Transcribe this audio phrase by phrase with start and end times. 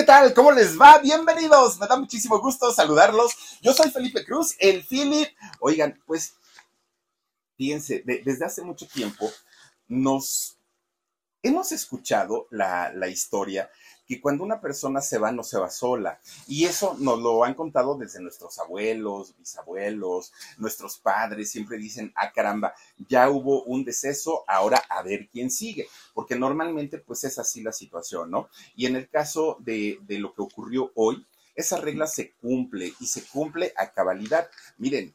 [0.00, 0.32] ¿qué tal?
[0.32, 0.96] ¿Cómo les va?
[0.96, 1.78] Bienvenidos.
[1.78, 3.36] Me da muchísimo gusto saludarlos.
[3.60, 5.28] Yo soy Felipe Cruz, el Philip.
[5.60, 6.32] Oigan, pues,
[7.58, 9.30] fíjense, desde hace mucho tiempo
[9.88, 10.56] nos
[11.42, 13.70] hemos escuchado la, la historia
[14.10, 16.18] que cuando una persona se va, no se va sola.
[16.48, 22.32] Y eso nos lo han contado desde nuestros abuelos, bisabuelos, nuestros padres, siempre dicen, ah,
[22.32, 22.74] caramba,
[23.08, 25.86] ya hubo un deceso, ahora a ver quién sigue.
[26.12, 28.48] Porque normalmente pues es así la situación, ¿no?
[28.74, 31.24] Y en el caso de, de lo que ocurrió hoy,
[31.54, 34.50] esa regla se cumple y se cumple a cabalidad.
[34.76, 35.14] Miren,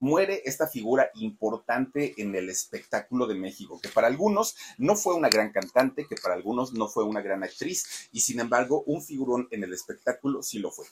[0.00, 5.28] muere esta figura importante en el espectáculo de México, que para algunos no fue una
[5.28, 9.46] gran cantante, que para algunos no fue una gran actriz, y sin embargo un figurón
[9.50, 10.86] en el espectáculo sí lo fue.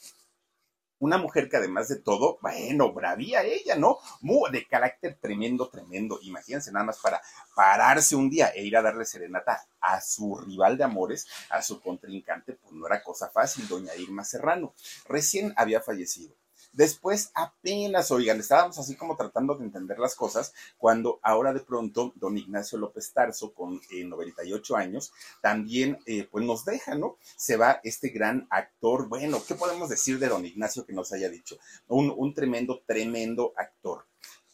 [1.01, 3.99] Una mujer que además de todo, bueno, bravía ella, ¿no?
[4.21, 6.19] Muy, de carácter tremendo, tremendo.
[6.23, 7.23] Imagínense nada más para
[7.55, 11.81] pararse un día e ir a darle serenata a su rival de amores, a su
[11.81, 14.75] contrincante, pues no era cosa fácil, doña Irma Serrano.
[15.07, 16.35] Recién había fallecido
[16.73, 22.13] Después apenas, oigan, estábamos así como tratando de entender las cosas cuando ahora de pronto
[22.17, 27.17] don Ignacio López Tarso, con 98 eh, años, también eh, pues nos deja, ¿no?
[27.37, 31.29] Se va este gran actor, bueno, ¿qué podemos decir de don Ignacio que nos haya
[31.29, 31.57] dicho?
[31.89, 34.07] Un, un tremendo, tremendo actor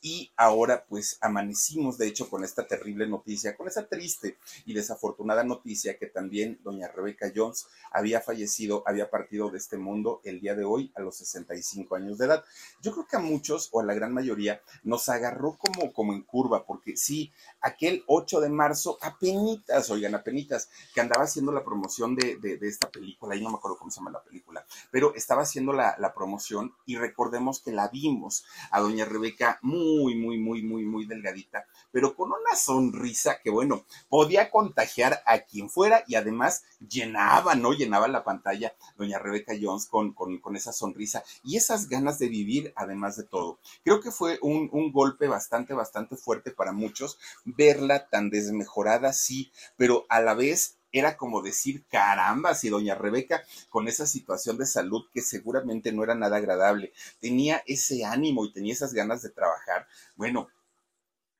[0.05, 5.45] y ahora pues amanecimos de hecho con esta terrible noticia, con esa triste y desafortunada
[5.45, 10.55] noticia que también doña Rebeca Jones había fallecido, había partido de este mundo el día
[10.55, 12.45] de hoy a los 65 años de edad.
[12.83, 16.21] Yo creo que a muchos o a la gran mayoría nos agarró como, como en
[16.21, 17.33] curva, porque sí,
[17.63, 23.37] aquel 8 de marzo, apenitas, oigan, apenitas, que andaba haciendo la promoción de, esta película,
[23.37, 26.75] y no me acuerdo cómo se llama la película, pero estaba haciendo la, la promoción
[26.85, 31.67] y recordemos que la vimos a doña Rebeca muy muy, muy, muy, muy, muy delgadita,
[31.91, 37.73] pero con una sonrisa que, bueno, podía contagiar a quien fuera y además llenaba, ¿no?
[37.73, 42.29] Llenaba la pantalla doña Rebeca Jones con, con, con esa sonrisa y esas ganas de
[42.29, 43.59] vivir, además de todo.
[43.83, 49.53] Creo que fue un, un golpe bastante, bastante fuerte para muchos verla tan desmejorada, sí,
[49.77, 54.65] pero a la vez era como decir, caramba, si doña Rebeca con esa situación de
[54.65, 59.31] salud que seguramente no era nada agradable, tenía ese ánimo y tenía esas ganas de
[59.31, 60.49] trabajar, bueno,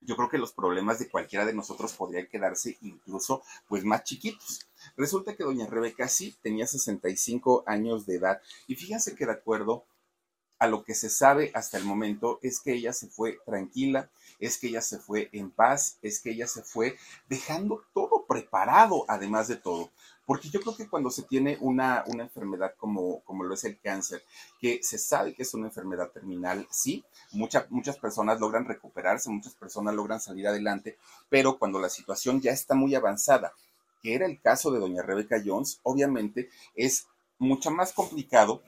[0.01, 4.67] yo creo que los problemas de cualquiera de nosotros podrían quedarse incluso pues más chiquitos.
[4.97, 9.87] Resulta que doña Rebeca sí tenía 65 años de edad y fíjense que de acuerdo
[10.59, 14.59] a lo que se sabe hasta el momento es que ella se fue tranquila, es
[14.59, 16.97] que ella se fue en paz, es que ella se fue
[17.29, 19.91] dejando todo preparado, además de todo.
[20.27, 23.79] Porque yo creo que cuando se tiene una, una enfermedad como, como lo es el
[23.79, 24.23] cáncer,
[24.59, 29.95] que se sabe que es una enfermedad terminal, sí, muchas personas logran recuperarse, muchas personas
[29.95, 30.97] logran salir adelante,
[31.29, 33.53] pero cuando la situación ya está muy avanzada,
[34.03, 37.07] que era el caso de doña Rebecca Jones, obviamente es
[37.39, 38.63] mucho más complicado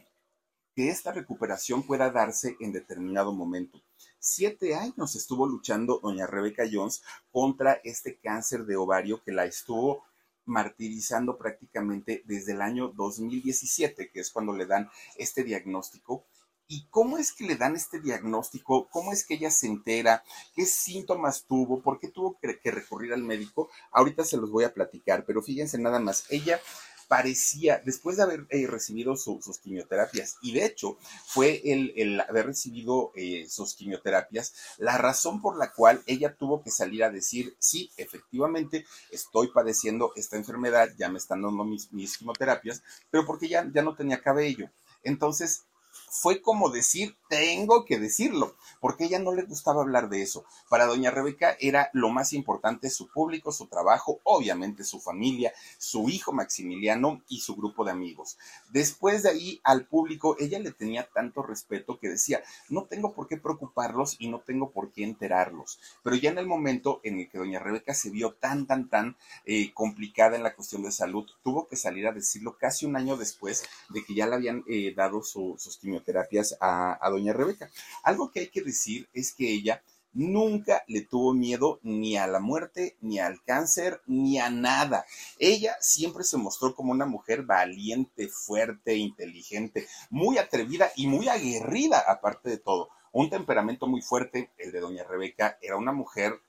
[0.75, 3.81] que esta recuperación pueda darse en determinado momento.
[4.29, 10.03] Siete años estuvo luchando doña Rebeca Jones contra este cáncer de ovario que la estuvo
[10.45, 16.25] martirizando prácticamente desde el año 2017, que es cuando le dan este diagnóstico.
[16.67, 18.89] ¿Y cómo es que le dan este diagnóstico?
[18.91, 20.25] ¿Cómo es que ella se entera?
[20.57, 21.81] ¿Qué síntomas tuvo?
[21.81, 23.71] ¿Por qué tuvo que, recurrir al médico?
[23.93, 26.25] Ahorita se los voy a platicar, pero fíjense nada más.
[26.31, 26.61] Ella
[27.09, 33.13] parecía, después de haber eh, recibido sus quimioterapias, y de hecho fue el, haber recibido
[33.15, 37.91] eh, sus quimioterapias la razón por la cual ella tuvo que salir a decir, sí,
[37.97, 43.71] efectivamente, estoy padeciendo esta enfermedad, ya me están dando mis, mis quimioterapias, pero porque ya,
[43.73, 44.71] ya no tenía cabello.
[45.03, 45.67] Entonces,
[46.09, 50.45] fue como decir, tengo que decirlo, porque ella no le gustaba hablar de eso.
[50.69, 56.09] Para doña Rebeca era lo más importante su público, su trabajo, obviamente su familia, su
[56.09, 58.39] hijo Maximiliano y su grupo de amigos.
[58.71, 63.29] Después de ahí al público, ella le tenía tanto respeto que decía, no tengo por
[63.29, 65.79] qué preocuparlos y no tengo por qué enterarlos.
[66.03, 69.17] Pero ya en el momento en el que doña Rebeca se vio tan, tan, tan
[69.45, 73.17] eh, complicada en la cuestión de salud, tuvo que salir a decirlo casi un año
[73.17, 77.71] después de que ya le habían eh, dado sus quimioterapias a, a doña Rebeca.
[78.03, 79.83] Algo que hay que decir es que ella
[80.13, 85.05] nunca le tuvo miedo ni a la muerte, ni al cáncer, ni a nada.
[85.39, 92.03] Ella siempre se mostró como una mujer valiente, fuerte, inteligente, muy atrevida y muy aguerrida,
[92.07, 92.89] aparte de todo.
[93.13, 96.41] Un temperamento muy fuerte, el de doña Rebeca, era una mujer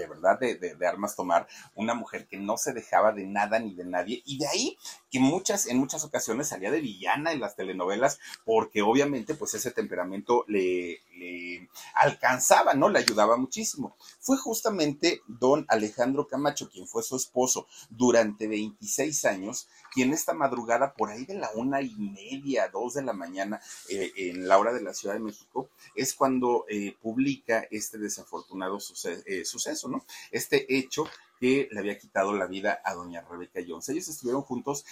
[0.00, 3.74] de verdad de, de, armas tomar, una mujer que no se dejaba de nada ni
[3.74, 4.78] de nadie, y de ahí
[5.10, 9.70] que muchas, en muchas ocasiones salía de villana en las telenovelas, porque obviamente pues ese
[9.70, 12.88] temperamento le, le alcanzaba, ¿no?
[12.88, 13.96] Le ayudaba muchísimo.
[14.20, 20.34] Fue justamente don Alejandro Camacho, quien fue su esposo durante 26 años, y en esta
[20.34, 24.58] madrugada, por ahí de la una y media, dos de la mañana, eh, en la
[24.58, 28.78] hora de la Ciudad de México, es cuando eh, publica este desafortunado
[29.24, 30.04] eh, suceso, ¿no?
[30.30, 31.08] Este hecho
[31.40, 33.88] que le había quitado la vida a doña Rebeca Jones.
[33.88, 34.84] Ellos estuvieron juntos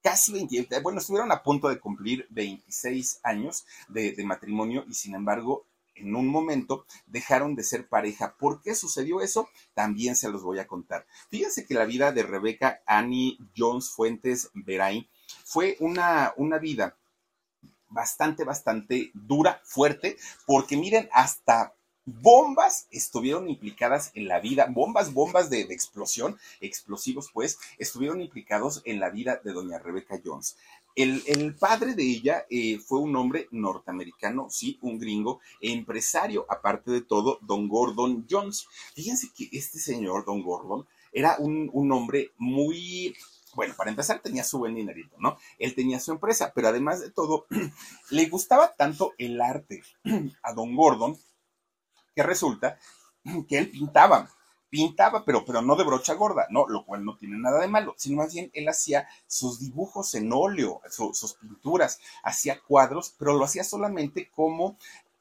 [0.00, 5.16] casi 20, bueno, estuvieron a punto de cumplir 26 años de, de matrimonio y sin
[5.16, 5.66] embargo
[5.96, 8.36] en un momento dejaron de ser pareja.
[8.36, 9.48] ¿Por qué sucedió eso?
[9.74, 11.06] También se los voy a contar.
[11.30, 15.08] Fíjense que la vida de Rebeca Annie Jones Fuentes Verain
[15.44, 16.96] fue una, una vida
[17.88, 20.16] bastante, bastante dura, fuerte,
[20.46, 21.74] porque miren, hasta
[22.06, 28.80] bombas estuvieron implicadas en la vida, bombas, bombas de, de, explosión, explosivos pues, estuvieron implicados
[28.84, 30.56] en la vida de doña Rebeca Jones.
[30.96, 37.02] El, padre de ella eh, fue un hombre norteamericano, sí, un gringo, empresario, aparte de
[37.02, 38.66] todo, don Gordon Jones.
[38.94, 43.14] Fíjense que este señor, don Gordon, era un, un hombre muy
[43.54, 45.38] bueno, para empezar tenía su buen dinerito, ¿no?
[45.58, 47.46] Él tenía su empresa, pero además de todo,
[48.10, 49.82] le gustaba tanto el arte
[50.42, 51.18] a don Gordon
[52.14, 52.78] que resulta
[53.48, 54.30] que él pintaba
[54.70, 56.66] pintaba, pero, pero no de brocha gorda, ¿no?
[56.68, 60.32] Lo cual no tiene nada de malo, sino más bien él hacía sus dibujos en
[60.32, 64.76] óleo, sus pinturas, hacía cuadros, pero lo hacía solamente como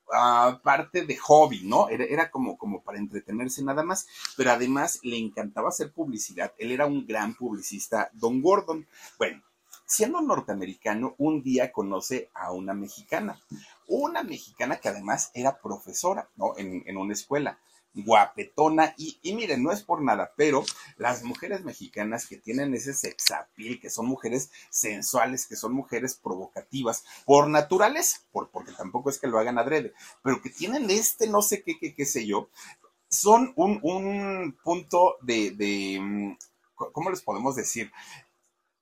[0.07, 1.89] uh, parte de hobby, ¿no?
[1.89, 6.71] Era, era, como, como para entretenerse nada más, pero además le encantaba hacer publicidad, él
[6.71, 8.87] era un gran publicista, Don Gordon.
[9.17, 9.41] Bueno,
[9.85, 13.39] siendo norteamericano, un día conoce a una mexicana,
[13.87, 16.57] una mexicana que además era profesora, ¿no?
[16.57, 17.59] En, en una escuela
[17.95, 18.93] guapetona.
[18.97, 20.63] Y, miren, no es por nada, pero
[20.97, 27.05] las mujeres mexicanas que tienen ese sexapil, que son mujeres sensuales, que son mujeres provocativas,
[27.25, 29.93] por naturaleza, por, porque tampoco es que lo hagan adrede,
[30.23, 32.49] pero que tienen este no sé qué, qué, qué sé yo,
[33.09, 36.37] son un, un punto de, de, mm,
[36.75, 37.91] ¿cómo les podemos decir?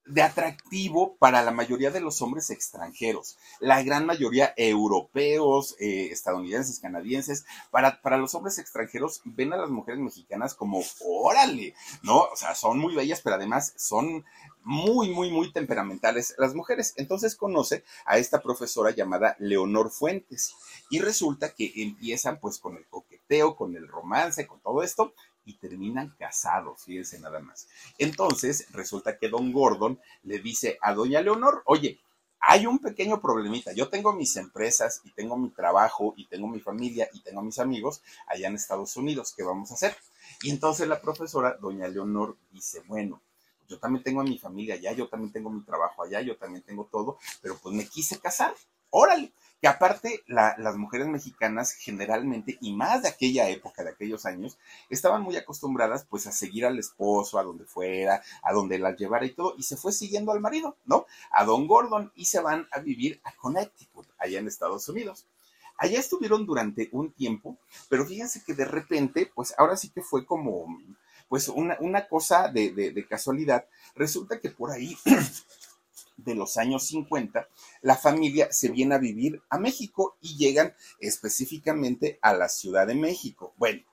[0.06, 6.80] De atractivo para la mayoría de los hombres extranjeros, la gran mayoría europeos, eh, estadounidenses,
[6.80, 12.20] canadienses, para, para los hombres extranjeros ven a las mujeres mexicanas como, órale, ¿no?
[12.20, 14.26] O sea, son muy bellas, pero además son
[14.64, 16.94] muy, muy, muy temperamentales las mujeres.
[16.98, 20.56] Entonces conoce a esta profesora llamada Leonor Fuentes
[20.90, 25.14] y resulta que empiezan pues con el coqueteo, con el romance, con todo esto
[25.46, 27.68] y terminan casados, fíjense nada más.
[27.98, 32.00] Entonces, resulta que don Gordon le dice a doña Leonor, oye,
[32.46, 33.72] hay un pequeño problemita.
[33.72, 37.58] Yo tengo mis empresas y tengo mi trabajo y tengo mi familia y tengo mis
[37.60, 39.34] amigos allá en Estados Unidos.
[39.36, 39.96] ¿Qué vamos a hacer?
[40.42, 43.22] Y entonces la profesora, doña Leonor, dice, bueno,
[43.70, 46.64] yo también tengo a mi familia allá, yo también tengo mi trabajo allá, yo también
[46.64, 48.54] tengo todo, pero pues me quise casar.
[48.90, 49.32] Órale,
[49.64, 54.58] que aparte la, las mujeres mexicanas generalmente, y más de aquella época, de aquellos años,
[54.90, 59.26] estaban muy acostumbradas pues a seguir al esposo, a donde fuera, a donde las llevara
[59.26, 61.06] y todo, y se fue siguiendo al marido, ¿no?
[61.32, 65.28] A Don Gordon, y se van a vivir a Connecticut, allá en Estados Unidos.
[65.78, 67.58] Allá estuvieron durante un tiempo,
[67.88, 70.78] pero fíjense que de repente, pues ahora sí que fue como,
[71.30, 73.66] pues una, cosa de, de casualidad.
[73.96, 74.98] Resulta que por ahí
[76.18, 77.48] de los años 50,
[77.82, 82.96] la familia se viene a vivir a México y llegan específicamente a la Ciudad de
[82.96, 83.54] México.
[83.58, 83.84] Bueno,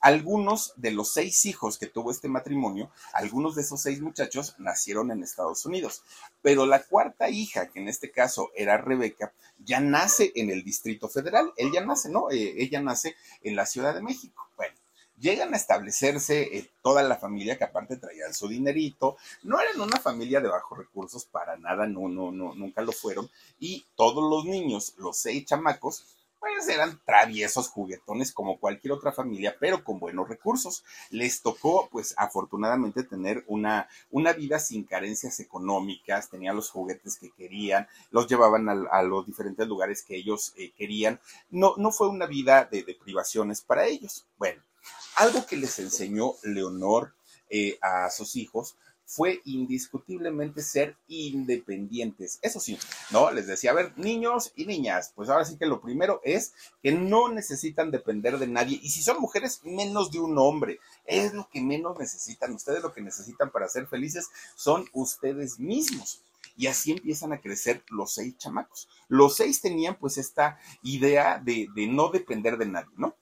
[0.00, 5.10] algunos de los seis hijos que tuvo este matrimonio, algunos de esos seis muchachos nacieron
[5.10, 6.02] en Estados Unidos,
[6.40, 11.08] pero la cuarta hija, que en este caso era Rebeca, ya nace en el Distrito
[11.08, 12.30] Federal, ella nace, ¿no?
[12.30, 14.48] Eh, ella nace en la Ciudad de México.
[14.56, 14.76] Bueno,
[15.18, 19.98] llegan a establecerse eh, toda la familia que aparte traían su dinerito, no eran una
[19.98, 24.44] familia de bajos recursos para nada, no, no, no, nunca lo fueron, y todos los
[24.44, 26.04] niños, los seis chamacos,
[26.40, 30.84] pues eran traviesos, juguetones como cualquier otra familia, pero con buenos recursos.
[31.10, 37.30] Les tocó, pues afortunadamente, tener una, una vida sin carencias económicas, tenían los juguetes que
[37.32, 41.20] querían, los llevaban a, los diferentes lugares que ellos eh, querían.
[41.50, 44.24] No, no fue una vida de privaciones para ellos.
[44.36, 44.62] Bueno,
[45.16, 47.14] algo que les enseñó Leonor
[47.50, 48.76] eh, a sus hijos
[49.08, 52.38] fue indiscutiblemente ser independientes.
[52.42, 52.78] Eso sí,
[53.10, 53.30] ¿no?
[53.30, 56.52] Les decía, a ver, niños y niñas, pues ahora sí que lo primero es
[56.82, 58.78] que no necesitan depender de nadie.
[58.82, 60.78] Y si son mujeres, menos de un hombre.
[61.06, 62.52] Es lo que menos necesitan.
[62.52, 66.22] Ustedes lo que necesitan para ser felices son ustedes mismos.
[66.54, 68.90] Y así empiezan a crecer los seis chamacos.
[69.08, 73.16] Los seis tenían pues esta idea de, de no depender de nadie, ¿no?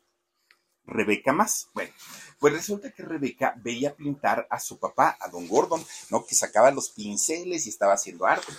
[0.87, 1.69] Rebeca más.
[1.75, 1.93] Bueno,
[2.39, 6.25] pues resulta que Rebeca veía pintar a su papá, a don Gordon, ¿no?
[6.25, 8.53] Que sacaba los pinceles y estaba haciendo arte.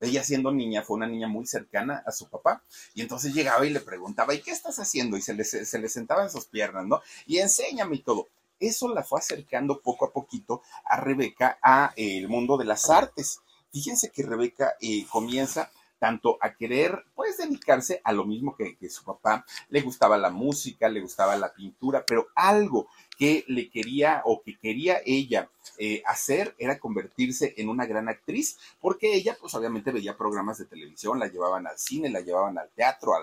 [0.00, 2.62] Ella siendo niña fue una niña muy cercana a su papá
[2.94, 5.16] y entonces llegaba y le preguntaba, ¿y qué estás haciendo?
[5.16, 7.00] Y se le, se le sentaba en sus piernas, ¿no?
[7.26, 8.28] Y enséñame y todo.
[8.58, 12.90] eso la fue acercando poco a poquito a Rebeca a eh, el mundo de las
[12.90, 13.40] artes.
[13.72, 19.04] Fíjense que Rebeca eh, comienza tanto a querer, pues, dedicarse a lo mismo que, su
[19.04, 19.44] papá.
[19.68, 22.88] Le gustaba la música, le gustaba la pintura, pero algo
[23.18, 28.58] que le quería o que quería ella eh, hacer era convertirse en una gran actriz,
[28.80, 32.70] porque ella, pues, obviamente veía programas de televisión, la llevaban al cine, la llevaban al
[32.70, 33.20] teatro, a,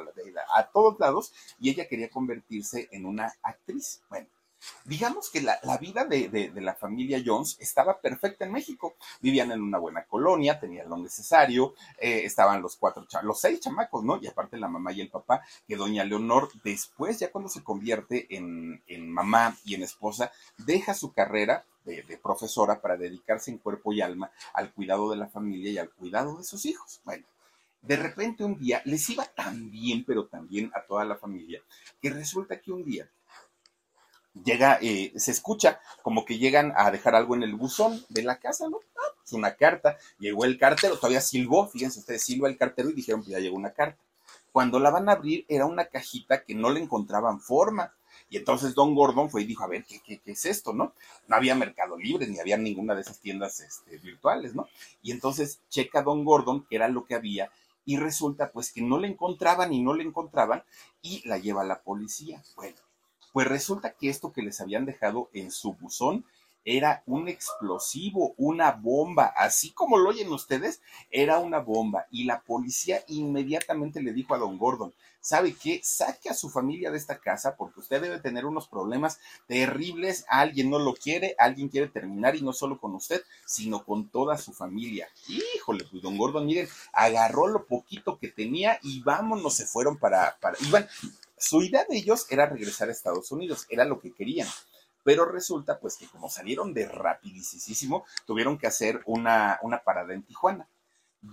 [0.58, 4.02] a todos lados, y ella quería convertirse en una actriz.
[4.10, 4.28] Bueno,
[4.86, 8.96] Digamos que la, vida de, la familia Jones estaba perfecta en México.
[9.22, 14.04] Vivían en una buena colonia, tenían lo necesario, eh, estaban los cuatro, los seis chamacos,
[14.04, 14.20] ¿no?
[14.22, 18.28] Y aparte la mamá y el papá, que doña Leonor, después, ya cuando se convierte
[18.36, 23.94] en, mamá y en esposa, deja su carrera de, de, profesora para dedicarse en cuerpo
[23.94, 27.02] y alma al cuidado de la familia y al cuidado de sus hijos.
[27.04, 27.26] Bueno,
[27.84, 31.62] de repente un día les iba tan bien, pero tan bien a toda la familia,
[32.02, 33.10] que resulta que un día
[34.34, 38.38] llega, eh, se escucha como que llegan a dejar algo en el buzón de la
[38.38, 38.78] casa, ¿no?
[38.96, 42.90] Ah, es pues una carta, llegó el cartero, todavía silbó, fíjense ustedes, silba el cartero
[42.90, 44.02] y dijeron, pues ya llegó una carta.
[44.52, 47.94] Cuando la van a abrir era una cajita que no le encontraban forma.
[48.30, 50.94] Y entonces Don Gordon fue y dijo, a ver, ¿qué, qué, es esto, no?
[51.28, 54.68] No había Mercado Libre, ni había ninguna de esas tiendas este, virtuales, ¿no?
[55.02, 57.52] Y entonces checa Don Gordon qué era lo que había
[57.86, 60.64] y resulta pues que no le encontraban y no le encontraban
[61.02, 62.42] y la lleva la policía.
[62.56, 62.78] Bueno,
[63.34, 66.24] pues resulta que esto que les habían dejado en su buzón
[66.66, 72.08] era un explosivo, una bomba, así como lo oyen ustedes, era una bomba.
[72.10, 75.82] Y la policía inmediatamente le dijo a don Gordon, ¿sabe qué?
[75.84, 80.70] Saque a su familia de esta casa porque usted debe tener unos problemas terribles, alguien
[80.70, 84.54] no lo quiere, alguien quiere terminar y no solo con usted, sino con toda su
[84.54, 85.08] familia.
[85.28, 90.38] Híjole, pues don Gordon, miren, agarró lo poquito que tenía y vámonos, se fueron para,
[90.40, 90.88] para, iban,
[91.44, 94.48] su idea de ellos era regresar a Estados Unidos, era lo que querían.
[95.04, 100.24] Pero resulta pues que como salieron de rapidísimo, tuvieron que hacer una, una parada en
[100.24, 100.70] Tijuana.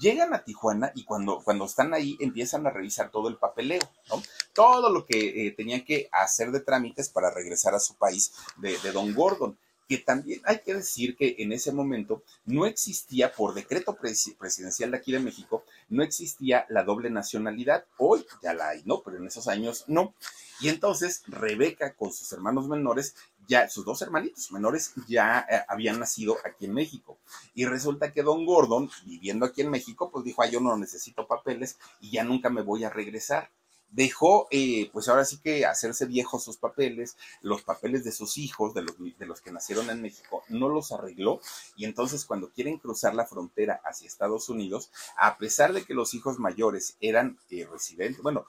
[0.00, 4.22] Llegan a Tijuana y cuando, cuando están ahí empiezan a revisar todo el papeleo, ¿no?
[4.52, 8.76] Todo lo que eh, tenían que hacer de trámites para regresar a su país de,
[8.78, 9.56] de Don Gordon
[9.90, 14.96] que también hay que decir que en ese momento no existía, por decreto presidencial de
[14.96, 17.84] aquí de México, no existía la doble nacionalidad.
[17.98, 19.02] Hoy ya la hay, ¿no?
[19.02, 20.14] Pero en esos años no.
[20.60, 23.16] Y entonces Rebeca con sus hermanos menores,
[23.48, 27.18] ya sus dos hermanitos menores ya eh, habían nacido aquí en México.
[27.56, 31.26] Y resulta que Don Gordon, viviendo aquí en México, pues dijo, ah, yo no necesito
[31.26, 33.50] papeles y ya nunca me voy a regresar
[33.90, 38.74] dejó, eh, pues ahora sí que hacerse viejos sus papeles, los papeles de sus hijos,
[38.74, 41.40] de los, de los que nacieron en México, no los arregló
[41.76, 46.14] y entonces cuando quieren cruzar la frontera hacia Estados Unidos, a pesar de que los
[46.14, 48.46] hijos mayores eran eh, residentes, bueno,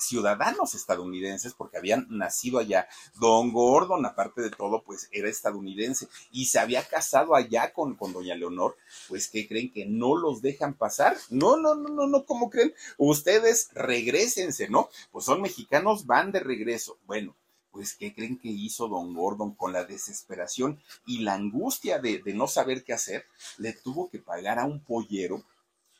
[0.00, 2.88] ciudadanos estadounidenses porque habían nacido allá.
[3.20, 8.12] Don Gordon, aparte de todo, pues era estadounidense y se había casado allá con, con
[8.12, 8.76] doña Leonor,
[9.08, 11.16] pues ¿qué creen que no los dejan pasar?
[11.28, 12.74] No, no, no, no, no, ¿cómo creen?
[12.96, 14.88] Ustedes regresense, ¿no?
[15.12, 16.98] Pues son mexicanos, van de regreso.
[17.06, 17.36] Bueno,
[17.70, 22.34] pues ¿qué creen que hizo don Gordon con la desesperación y la angustia de, de
[22.34, 23.26] no saber qué hacer?
[23.58, 25.44] Le tuvo que pagar a un pollero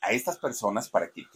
[0.00, 1.26] a estas personas para que,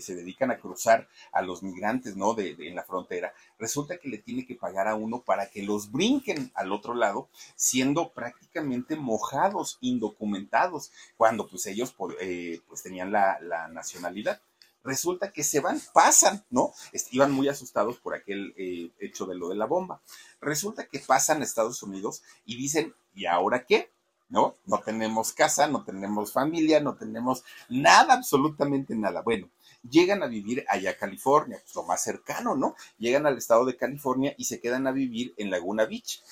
[0.00, 2.34] se dedican a cruzar a los migrantes, ¿no?
[2.34, 5.90] De, en la frontera, resulta que le tiene que pagar a uno para que los
[5.90, 13.38] brinquen al otro lado, siendo prácticamente mojados, indocumentados, cuando pues ellos eh, pues tenían la,
[13.72, 14.40] nacionalidad
[14.84, 16.72] resulta que se van, pasan, ¿no?
[17.12, 20.00] Iban muy asustados por aquel eh, hecho de lo de la bomba.
[20.40, 23.91] Resulta que pasan a Estados Unidos y dicen, ¿y ahora qué?
[24.32, 24.56] ¿No?
[24.64, 29.20] No tenemos casa, no tenemos familia, no tenemos nada, absolutamente nada.
[29.22, 29.50] Bueno,
[29.88, 32.74] llegan a vivir allá California, pues lo más cercano, ¿no?
[32.98, 36.22] Llegan al estado de California y se quedan a vivir en Laguna Beach.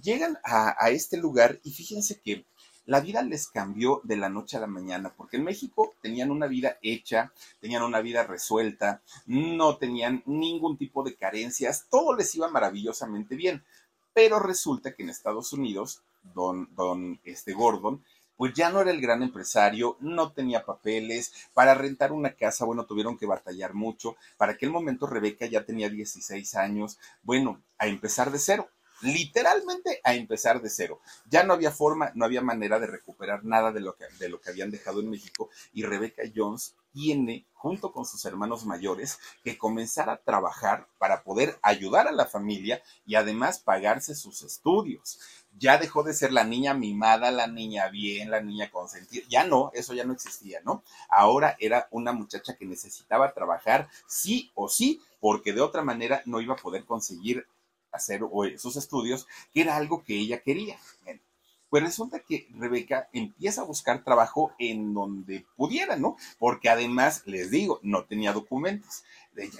[0.00, 2.46] Llegan a este lugar y fíjense que
[2.86, 6.46] la vida les cambió de la noche a la mañana, porque en México tenían una
[6.46, 12.48] vida hecha, tenían una vida resuelta, no tenían ningún tipo de carencias, todo les iba
[12.48, 13.64] maravillosamente bien.
[14.12, 18.02] Pero resulta que en Estados Unidos don, don este Gordon,
[18.36, 22.86] pues ya no era el gran empresario, no tenía papeles, para rentar una casa, bueno,
[22.86, 28.30] tuvieron que batallar mucho, para aquel momento Rebeca ya tenía 16 años, bueno, a empezar
[28.30, 28.70] de cero,
[29.02, 31.00] literalmente a empezar de cero.
[31.28, 34.40] Ya no había forma, no había manera de recuperar nada de lo que, de lo
[34.40, 39.56] que habían dejado en México y Rebeca Jones tiene, junto con sus hermanos mayores, que
[39.56, 45.20] comenzar a trabajar para poder ayudar a la familia y además pagarse sus estudios
[45.58, 49.24] ya dejó de ser la niña mimada, la niña bien, la niña consentida.
[49.28, 50.82] Ya no, eso ya no existía, ¿no?
[51.08, 56.40] Ahora era una muchacha que necesitaba trabajar sí o sí, porque de otra manera no
[56.40, 57.46] iba a poder conseguir
[57.92, 58.22] hacer
[58.58, 60.78] sus estudios, que era algo que ella quería.
[61.70, 66.16] Pues resulta que Rebeca empieza a buscar trabajo en donde pudiera, ¿no?
[66.40, 69.04] Porque además, les digo, no tenía documentos.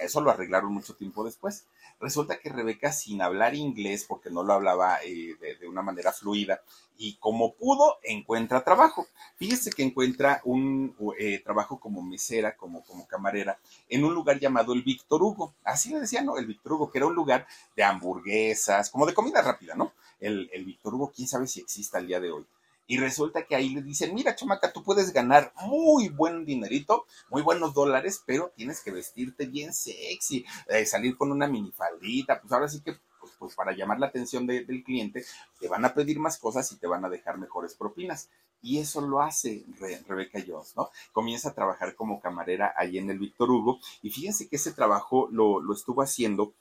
[0.01, 1.65] Eso lo arreglaron mucho tiempo después.
[2.01, 6.61] Resulta que Rebeca, sin hablar inglés, porque no lo hablaba eh, de, una manera fluida,
[7.01, 9.07] y como pudo, encuentra trabajo.
[9.37, 13.57] Fíjese que encuentra un eh, trabajo como mesera, como, como camarera,
[13.89, 15.53] en un lugar llamado el Víctor Hugo.
[15.63, 16.37] Así le decían, ¿no?
[16.37, 19.93] El Víctor Hugo, que era un lugar de hamburguesas, como de comida rápida, ¿no?
[20.21, 22.45] el, el Víctor Hugo, quién sabe si existe al día de hoy.
[22.87, 27.41] Y resulta que ahí le dicen, mira, chamaca, tú puedes ganar muy buen dinerito, muy
[27.41, 32.67] buenos dólares, pero tienes que vestirte bien sexy, eh, salir con una minifaldita, pues ahora
[32.67, 32.97] sí que,
[33.41, 35.25] pues, para llamar la atención del cliente,
[35.59, 38.29] te van a pedir más cosas y te van a dejar mejores propinas.
[38.61, 39.65] Y eso lo hace
[40.07, 40.91] Rebeca Jones, ¿no?
[41.11, 45.27] Comienza a trabajar como camarera ahí en el Víctor Hugo y fíjense que ese trabajo
[45.31, 46.53] lo, lo estuvo haciendo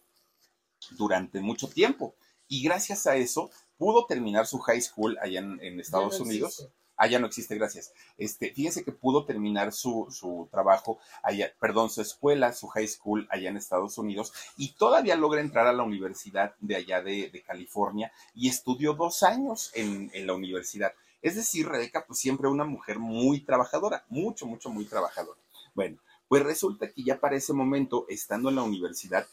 [0.92, 2.14] durante mucho tiempo
[2.48, 6.66] y gracias a eso pudo terminar su high school allá en, Estados Unidos.
[7.00, 7.94] Allá no existe, gracias.
[8.18, 13.26] Este, fíjense que pudo terminar su, su, trabajo allá, perdón, su escuela, su high school
[13.30, 17.42] allá en Estados Unidos y todavía logra entrar a la universidad de allá de, de
[17.42, 20.92] California y estudió dos años en, en, la universidad.
[21.22, 25.40] Es decir, Rebeca, pues siempre una mujer muy trabajadora, mucho, mucho, muy trabajadora.
[25.74, 25.96] Bueno,
[26.28, 29.26] pues resulta que ya para ese momento, estando en la universidad,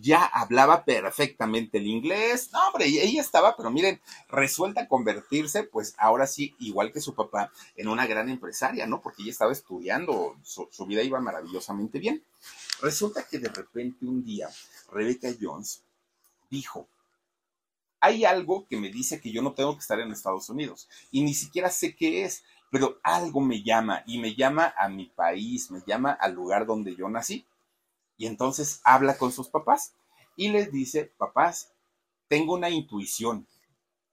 [0.00, 2.50] ya hablaba perfectamente el inglés.
[2.52, 7.14] No, hombre, ella estaba, pero miren, resuelta a convertirse, pues ahora sí, igual que su
[7.14, 9.02] papá, en una gran empresaria, ¿no?
[9.02, 12.22] Porque ella estaba estudiando, su, vida iba maravillosamente bien.
[12.80, 14.48] Resulta que de repente un día,
[14.90, 15.82] Rebecca Jones
[16.50, 16.88] dijo,
[18.00, 21.22] hay algo que me dice que yo no tengo que estar en Estados Unidos y
[21.22, 25.70] ni siquiera sé qué es, pero algo me llama y me llama a mi país,
[25.70, 27.46] me llama al lugar donde yo nací.
[28.22, 29.96] Y entonces habla con sus papás
[30.36, 31.72] y les dice, papás,
[32.28, 33.48] tengo una intuición.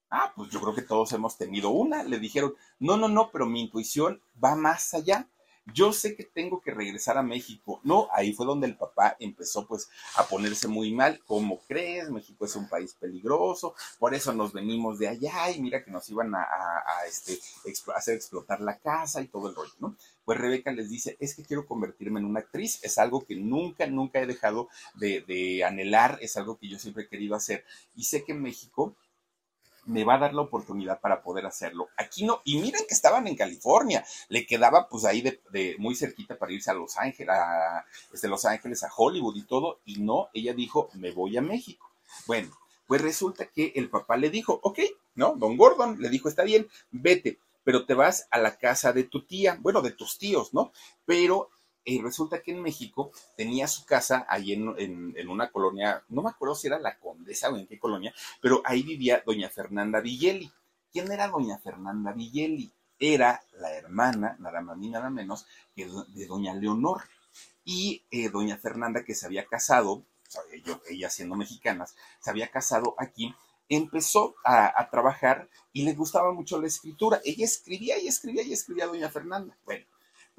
[0.10, 2.02] Ah, pues yo creo que todos hemos tenido una.
[2.02, 5.30] Le dijeron, no, no, no, pero mi intuición va más allá
[5.74, 7.80] yo sé que tengo que regresar a México.
[7.84, 11.22] No, ahí fue donde el papá empezó pues a ponerse muy mal.
[11.26, 12.10] ¿Cómo crees?
[12.10, 16.10] México es un país peligroso, por eso nos venimos de allá y mira que nos
[16.10, 16.46] iban a,
[17.08, 17.40] este,
[17.96, 19.96] hacer explotar la casa y todo el rollo, ¿no?
[20.26, 23.88] Pues Rebeca les dice, es que quiero convertirme en una actriz, es algo que nunca,
[23.88, 27.66] nunca he dejado de, de anhelar, es algo que yo siempre he querido hacer
[27.96, 28.96] y sé que en México
[29.90, 31.90] me va a dar la oportunidad para poder hacerlo.
[31.98, 36.38] Aquí no, y miren que estaban en California, le quedaba pues ahí de, muy cerquita
[36.38, 40.30] para irse a Los Ángeles, a, desde Los Ángeles a Hollywood y todo, y no,
[40.34, 41.92] ella dijo, me voy a México.
[42.28, 42.52] Bueno,
[42.86, 44.80] pues resulta que el papá le dijo, ok,
[45.16, 45.36] ¿no?
[45.36, 49.26] Don Gordon le dijo, está bien, vete, pero te vas a la casa de tu
[49.26, 50.72] tía, bueno, de tus tíos, ¿no?
[51.06, 51.50] Pero
[51.86, 56.56] y resulta que en México tenía su casa ahí en, una colonia, no me acuerdo
[56.56, 60.52] si era la Condesa o en qué colonia, pero ahí vivía doña Fernanda Villeli.
[60.92, 62.72] ¿Quién era doña Fernanda Villeli?
[63.00, 67.02] Era la hermana, nada más ni nada menos, que de doña Leonor.
[67.64, 70.04] Y eh, doña Fernanda, que se había casado,
[70.90, 73.34] ella siendo mexicanas, se había casado aquí,
[73.68, 77.22] empezó a, a trabajar y le gustaba mucho la escritura.
[77.24, 79.56] Ella escribía y escribía y escribía a doña Fernanda.
[79.66, 79.86] Bueno,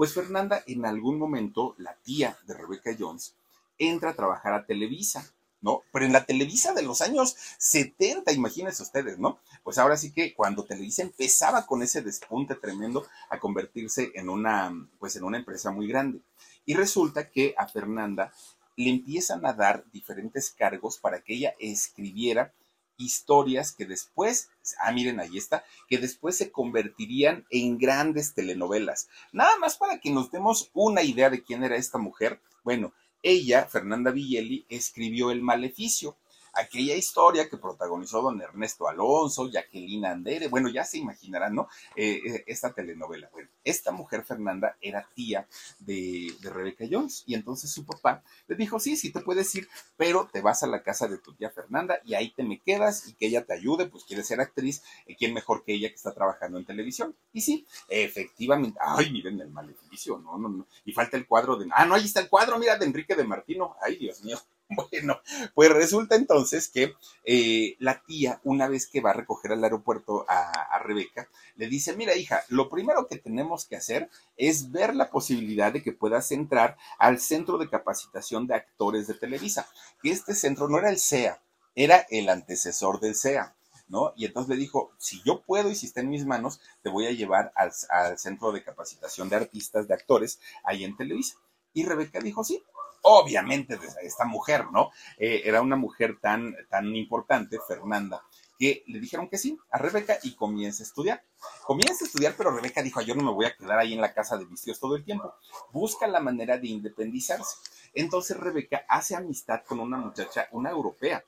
[0.01, 3.35] pues Fernanda, en algún momento, la tía de Rebecca Jones,
[3.77, 5.83] entra a trabajar a Televisa, ¿no?
[5.93, 9.41] Pero en la Televisa de los años 70, imagínense ustedes, ¿no?
[9.63, 14.73] Pues ahora sí que cuando Televisa empezaba con ese despunte tremendo a convertirse en una,
[14.99, 16.23] pues en una empresa muy grande.
[16.65, 18.33] Y resulta que a Fernanda
[18.77, 22.55] le empiezan a dar diferentes cargos para que ella escribiera
[23.01, 29.09] historias que después, ah, miren, ahí está, que después se convertirían en grandes telenovelas.
[29.33, 32.41] Nada más para que nos demos una idea de quién era esta mujer.
[32.63, 36.17] Bueno, ella, Fernanda Villeli, escribió El Maleficio
[36.55, 41.69] aquella historia que protagonizó don Ernesto Alonso, Jacqueline Andere, bueno, ya se imaginarán, ¿no?
[41.97, 43.29] Eh, eh, esta telenovela.
[43.33, 45.47] Bueno, esta mujer Fernanda era tía
[45.79, 50.29] de, Rebeca Jones y entonces su papá le dijo, sí, sí te puedes ir, pero
[50.33, 53.15] te vas a la casa de tu tía Fernanda y ahí te me quedas y
[53.15, 56.13] que ella te ayude, pues quiere ser actriz, eh, ¿quién mejor que ella que está
[56.13, 57.15] trabajando en televisión?
[57.33, 61.69] Y sí, efectivamente, ay, miren el maleficio, no, no, no, y falta el cuadro de,
[61.73, 64.39] ah, no, ahí está el cuadro, mira, de Enrique de Martino, ay, Dios mío.
[64.71, 65.21] Bueno,
[65.55, 70.25] pues resulta entonces que eh, la tía, una vez que va a recoger al aeropuerto
[70.29, 75.11] a, Rebeca, le dice, mira hija, lo primero que tenemos que hacer es ver la
[75.11, 79.69] posibilidad de que puedas entrar al Centro de Capacitación de Actores de Televisa,
[80.03, 81.43] que este centro no era el CEA,
[81.75, 83.55] era el antecesor del CEA.
[83.89, 84.13] ¿No?
[84.15, 87.09] Y entonces le dijo, si yo puedo y si está en mis manos, te voy
[87.09, 91.39] a llevar al, al centro de capacitación de artistas, de actores, ahí en Televisa.
[91.73, 92.63] Y Rebeca dijo, sí,
[93.03, 94.91] obviamente de esta mujer, ¿no?
[95.19, 98.23] Eh, era una mujer tan, tan importante, Fernanda,
[98.59, 101.25] que le dijeron que sí a Rebeca y comienza a estudiar.
[101.65, 104.13] Comienza a estudiar, pero Rebeca dijo, yo no me voy a quedar ahí en la
[104.13, 105.33] casa de vicios todo el tiempo.
[105.73, 107.57] Busca la manera de independizarse.
[107.95, 111.25] Entonces Rebeca hace amistad con una muchacha, una europea,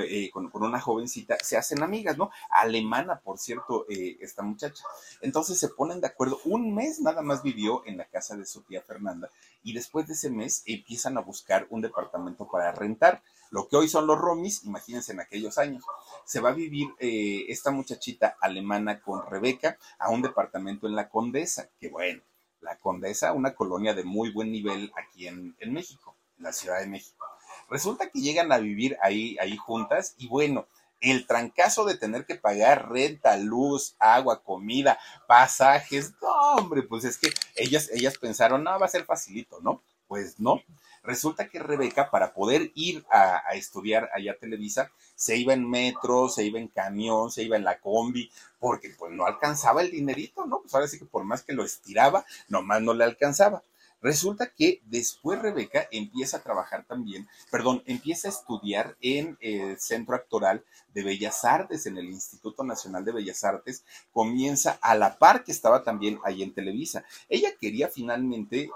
[0.00, 2.30] eh, con, una jovencita, se hacen amigas, ¿no?
[2.50, 4.82] Alemana, por cierto, eh, esta muchacha.
[5.20, 6.40] Entonces se ponen de acuerdo.
[6.44, 9.30] Un mes nada más vivió en la casa de su tía Fernanda
[9.62, 13.22] y después de ese mes empiezan a buscar un departamento para rentar.
[13.50, 15.84] Lo que hoy son los romis, imagínense en aquellos años.
[16.24, 21.08] Se va a vivir eh, esta muchachita alemana con Rebeca a un departamento en la
[21.08, 22.22] Condesa, que bueno,
[22.60, 26.80] la Condesa, una colonia de muy buen nivel aquí en, en México, en la Ciudad
[26.80, 27.23] de México.
[27.68, 30.66] Resulta que llegan a vivir ahí, ahí juntas y bueno,
[31.00, 37.18] el trancazo de tener que pagar renta, luz, agua, comida, pasajes, no, hombre, pues es
[37.18, 39.82] que ellas, ellas pensaron, no, va a ser facilito, ¿no?
[40.08, 40.62] Pues no.
[41.02, 46.30] Resulta que Rebeca, para poder ir a, estudiar allá a Televisa, se iba en metro,
[46.30, 50.46] se iba en camión, se iba en la combi, porque pues no alcanzaba el dinerito,
[50.46, 50.62] ¿no?
[50.62, 53.62] Pues ahora sí que por más que lo estiraba, nomás no le alcanzaba.
[54.04, 60.14] Resulta que después Rebeca empieza a trabajar también, perdón, empieza a estudiar en el Centro
[60.14, 60.62] Actoral
[60.92, 65.52] de Bellas Artes, en el Instituto Nacional de Bellas Artes, comienza a la par que
[65.52, 67.02] estaba también ahí en Televisa.
[67.30, 68.68] Ella quería finalmente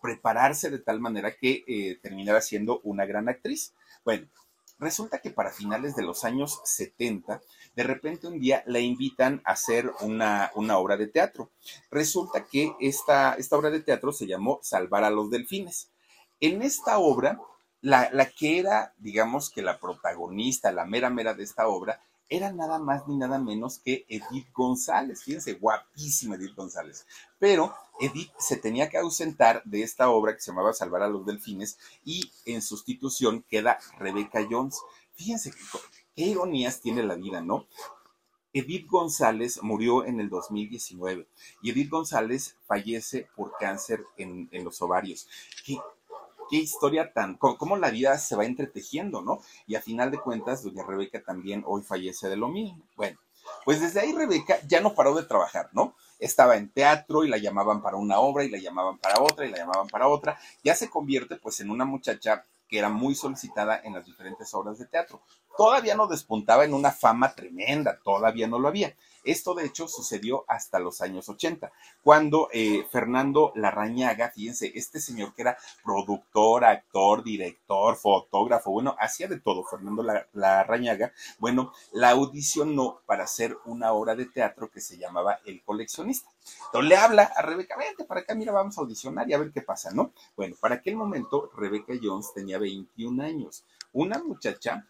[0.00, 3.74] prepararse de tal manera que eh, terminara siendo una gran actriz.
[4.02, 4.28] Bueno,
[4.80, 7.40] resulta que para finales de los años 70,
[7.76, 11.50] de repente un día la invitan a hacer una, una obra de teatro.
[11.90, 15.90] Resulta que esta, esta, obra de teatro se llamó Salvar a los Delfines.
[16.40, 17.38] En esta obra,
[17.82, 22.52] la, la que era, digamos que la protagonista, la mera mera de esta obra, era
[22.52, 25.24] nada más ni nada menos que Edith González.
[25.24, 27.04] Fíjense, guapísima Edith González.
[27.38, 31.26] Pero Edith se tenía que ausentar de esta obra que se llamaba Salvar a los
[31.26, 34.80] Delfines y en sustitución queda Rebecca Jones.
[35.14, 35.52] Fíjense
[36.14, 37.66] qué ironías tiene la vida, ¿no?
[38.52, 41.26] Edith González murió en el 2019
[41.62, 45.28] y Edith González fallece por cáncer en, los ovarios.
[45.64, 45.78] ¿Qué,
[46.50, 49.40] qué historia tan, cómo, la vida se va entretejiendo, ¿no?
[49.66, 52.84] Y a final de cuentas, doña Rebeca también hoy fallece de lo mismo.
[52.96, 53.18] Bueno,
[53.64, 55.94] pues desde ahí Rebeca ya no paró de trabajar, ¿no?
[56.18, 59.50] Estaba en teatro y la llamaban para una obra y la llamaban para otra y
[59.50, 60.38] la llamaban para otra.
[60.64, 64.78] Ya se convierte pues en una muchacha que era muy solicitada en las diferentes obras
[64.78, 65.22] de teatro.
[65.56, 68.94] Todavía no despuntaba en una fama tremenda, todavía no lo había.
[69.24, 71.70] Esto de hecho sucedió hasta los años 80,
[72.02, 79.28] cuando eh, Fernando Larrañaga, fíjense, este señor que era productor, actor, director, fotógrafo, bueno, hacía
[79.28, 84.96] de todo, Fernando Larrañaga, bueno, la audicionó para hacer una obra de teatro que se
[84.96, 86.30] llamaba El coleccionista.
[86.66, 89.52] Entonces le habla a Rebeca, vente para acá, mira, vamos a audicionar y a ver
[89.52, 90.12] qué pasa, ¿no?
[90.34, 94.86] Bueno, para aquel momento Rebeca Jones tenía 21 años, una muchacha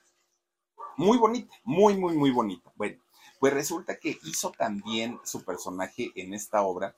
[1.00, 2.70] muy bonita, muy, muy, muy bonita.
[2.76, 2.98] Bueno,
[3.38, 6.94] pues resulta que hizo también su personaje en esta obra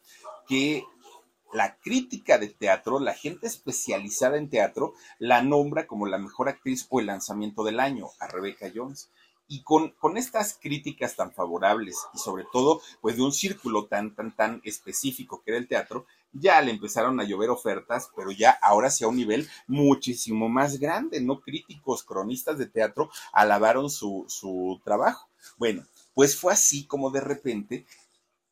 [0.48, 0.84] que
[1.52, 6.84] la crítica de teatro, la gente especializada en teatro, la nombra como la mejor actriz
[6.90, 9.08] o el lanzamiento del año a Rebecca Jones.
[9.46, 14.16] Y con, con, estas críticas tan favorables y sobre todo pues de un círculo tan,
[14.16, 18.50] tan, tan específico que era el teatro, ya le empezaron a llover ofertas, pero ya
[18.62, 21.40] ahora sí a un nivel muchísimo más grande, ¿no?
[21.40, 25.28] Críticos, cronistas de teatro alabaron su, su trabajo.
[25.58, 27.86] Bueno, pues fue así como de repente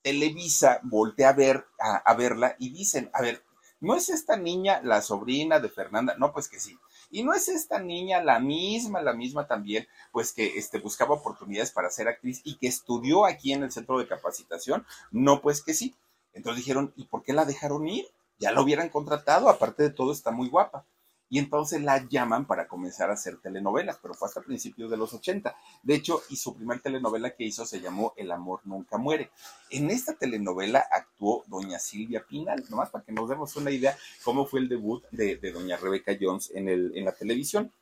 [0.02, 3.42] Televisa voltea a ver a, verla y dicen, a ver,
[3.80, 6.16] ¿no es esta niña la sobrina de Fernanda?
[6.18, 6.78] No, pues que sí.
[7.10, 11.72] Y no es esta niña la misma, la misma también, pues que este, buscaba oportunidades
[11.72, 14.86] para ser actriz y que estudió aquí en el centro de capacitación.
[15.10, 15.94] No, pues que sí.
[16.32, 18.06] Entonces dijeron, ¿y por qué la dejaron ir?
[18.38, 20.86] Ya la hubieran contratado, aparte de todo está muy guapa
[21.32, 25.14] y entonces la llaman para comenzar a hacer telenovelas, pero fue hasta principios de los
[25.14, 25.56] 80.
[25.84, 29.30] De hecho, y su primer telenovela que hizo se llamó El amor nunca muere.
[29.70, 34.44] En esta telenovela actuó doña Silvia Pinal, nomás para que nos demos una idea cómo
[34.44, 37.72] fue el debut de, doña Rebecca Jones en, el, en la televisión.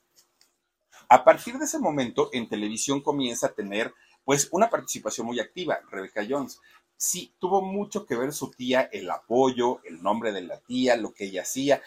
[1.09, 3.95] A partir de ese momento, en televisión comienza a tener
[4.27, 6.61] pues una participación muy activa, Rebecca Jones.
[6.99, 11.15] Sí, tuvo mucho que ver su tía, el apoyo, el nombre de la tía, lo
[11.15, 11.81] que ella hacía,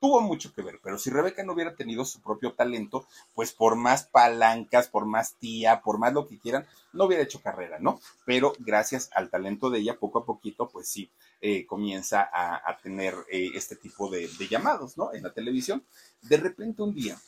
[0.00, 3.76] tuvo mucho que ver, pero si Rebeca no hubiera tenido su propio talento, pues por
[3.76, 8.00] más palancas, por más tía, por más lo que quieran, no hubiera hecho carrera, ¿no?
[8.24, 11.10] Pero gracias al talento de ella, poco a poquito, pues sí,
[11.42, 15.12] eh, comienza a, tener eh, este tipo de, de llamados, ¿no?
[15.12, 15.84] En la televisión.
[16.22, 17.18] De repente un día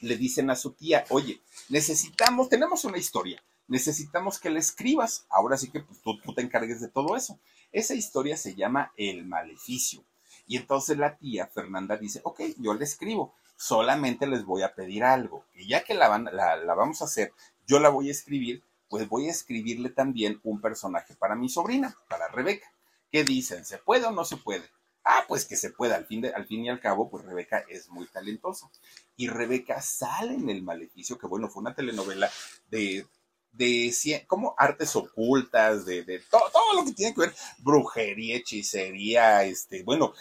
[0.00, 5.26] le dicen a su tía, oye, necesitamos, tenemos una historia, necesitamos que la escribas.
[5.30, 7.38] Ahora sí que pues, tú, tú, te encargues de todo eso.
[7.72, 10.04] Esa historia se llama El Maleficio.
[10.46, 15.04] Y entonces la tía Fernanda dice, ok, yo le escribo, solamente les voy a pedir
[15.04, 17.32] algo, y ya que la, van, la, la vamos a hacer,
[17.66, 21.96] yo la voy a escribir, pues voy a escribirle también un personaje para mi sobrina,
[22.08, 22.70] para Rebeca.
[23.10, 23.64] ¿Qué dicen?
[23.64, 24.64] ¿Se puede o no se puede?
[25.04, 25.96] Ah, pues que se pueda.
[25.96, 28.70] Al fin, de, al fin y al cabo, pues Rebeca es muy talentosa.
[29.16, 32.30] Y Rebeca sale en El Maleficio, que bueno, fue una telenovela
[32.70, 33.06] de,
[33.52, 36.42] de como artes ocultas, de, de todo,
[36.74, 40.12] lo que tiene que ver, brujería, hechicería, este, bueno,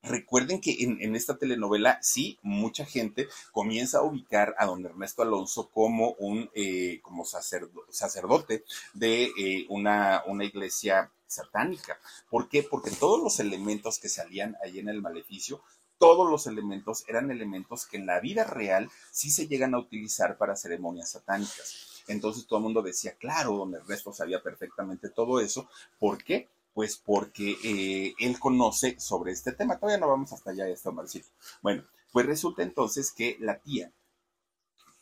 [0.00, 5.68] Recuerden que en, esta telenovela, sí, mucha gente comienza a ubicar a don Ernesto Alonso
[5.70, 8.64] como un eh, como sacerdote
[8.94, 11.98] de eh, una, una iglesia satánica.
[12.30, 12.62] ¿Por qué?
[12.62, 15.62] Porque todos los elementos que salían ahí en el maleficio
[15.98, 20.38] todos los elementos eran elementos que en la vida real sí se llegan a utilizar
[20.38, 21.97] para ceremonias satánicas.
[22.08, 25.68] Entonces todo el mundo decía, claro, don Ernesto sabía perfectamente todo eso.
[25.98, 26.48] ¿Por qué?
[26.74, 29.78] Pues porque eh, él conoce sobre este tema.
[29.78, 31.28] Todavía no vamos hasta allá, está Marcito.
[31.62, 33.92] Bueno, pues resulta entonces que la tía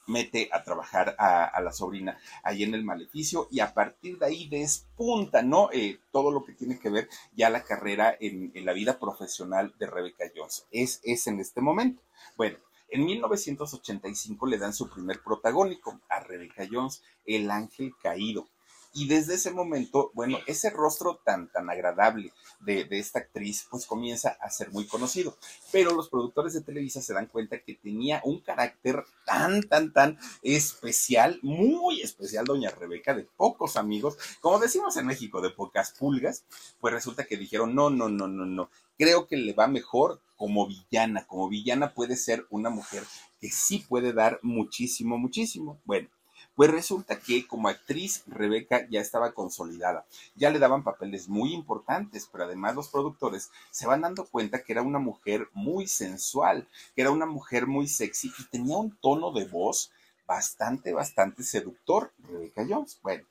[0.06, 4.48] mete a trabajar a, la sobrina ahí en el maleficio y a partir de ahí
[4.48, 5.68] despunta, ¿no?
[5.72, 9.86] Eh, todo lo que tiene que ver ya la carrera en, la vida profesional de
[9.86, 10.66] Rebecca Jones.
[10.70, 12.02] Es, es en este momento.
[12.36, 18.48] Bueno, en 1985 le dan su primer protagónico a Rebecca Jones, El Ángel Caído.
[18.92, 24.36] Y desde ese momento, bueno, ese rostro tan, tan agradable de, esta actriz, pues comienza
[24.40, 25.36] a ser muy conocido.
[25.72, 30.18] Pero los productores de Televisa se dan cuenta que tenía un carácter tan, tan, tan
[30.42, 36.44] especial, muy especial, doña Rebeca, de pocos amigos, como decimos en México, de pocas pulgas,
[36.80, 40.66] pues resulta que dijeron, no, no, no, no, no, creo que le va mejor como
[40.66, 43.02] villana, como villana puede ser una mujer
[43.40, 45.80] que sí puede dar muchísimo, muchísimo.
[45.84, 46.08] Bueno,
[46.56, 52.28] pues resulta que como actriz Rebeca ya estaba consolidada, ya le daban papeles muy importantes,
[52.32, 57.02] pero además los productores se van dando cuenta que era una mujer muy sensual, que
[57.02, 59.92] era una mujer muy sexy y tenía un tono de voz
[60.26, 62.98] bastante, bastante seductor, Rebeca Jones.
[63.02, 63.24] Bueno,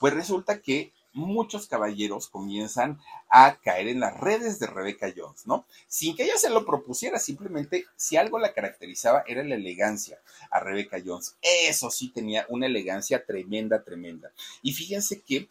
[0.00, 5.66] pues resulta que muchos caballeros comienzan a caer en las redes de Rebecca Jones, ¿no?
[5.88, 10.20] Sin que ella se lo propusiera, simplemente si algo la caracterizaba era la elegancia
[10.50, 11.36] a Rebecca Jones.
[11.42, 14.32] Eso sí tenía una elegancia tremenda, tremenda.
[14.62, 15.48] Y fíjense que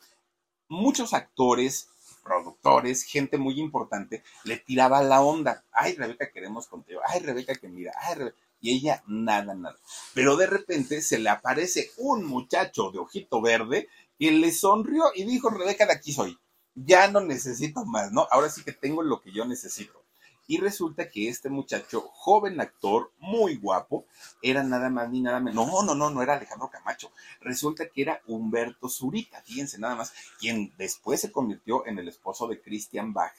[0.67, 1.89] muchos actores,
[2.23, 5.63] productores, gente muy importante, le tiraba la onda.
[5.71, 7.01] Ay, Rebeca, queremos contigo.
[7.05, 7.91] Ay, Rebeca, que mira.
[8.01, 8.37] Ay, Rebeca.
[8.61, 9.77] Y ella nada, nada.
[10.13, 15.23] Pero de repente se le aparece un muchacho de ojito verde y le sonrió y
[15.23, 16.37] dijo, Rebeca, de aquí soy.
[16.75, 18.27] Ya no necesito más, ¿no?
[18.31, 19.99] Ahora sí que tengo lo que yo necesito.
[20.49, 24.07] Y resulta que este muchacho, joven actor, muy guapo,
[24.41, 25.67] era nada más ni nada menos.
[25.67, 27.11] No, no, no, no era Alejandro Camacho.
[27.39, 32.47] Resulta que era Humberto Zurita, fíjense nada más, quien después se convirtió en el esposo
[32.47, 33.35] de Christian Bach,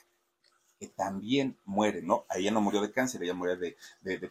[0.80, 2.24] que también muere, ¿no?
[2.34, 3.76] Ella no murió de cáncer, ella murió de,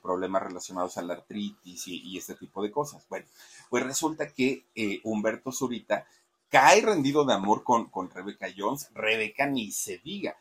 [0.01, 3.05] problemas relacionados a la artritis y, este tipo de cosas.
[3.07, 3.27] Bueno,
[3.69, 6.07] pues resulta que eh, Humberto Zurita
[6.49, 10.35] cae rendido de amor con, con Rebecca Jones, Rebeca ni se diga.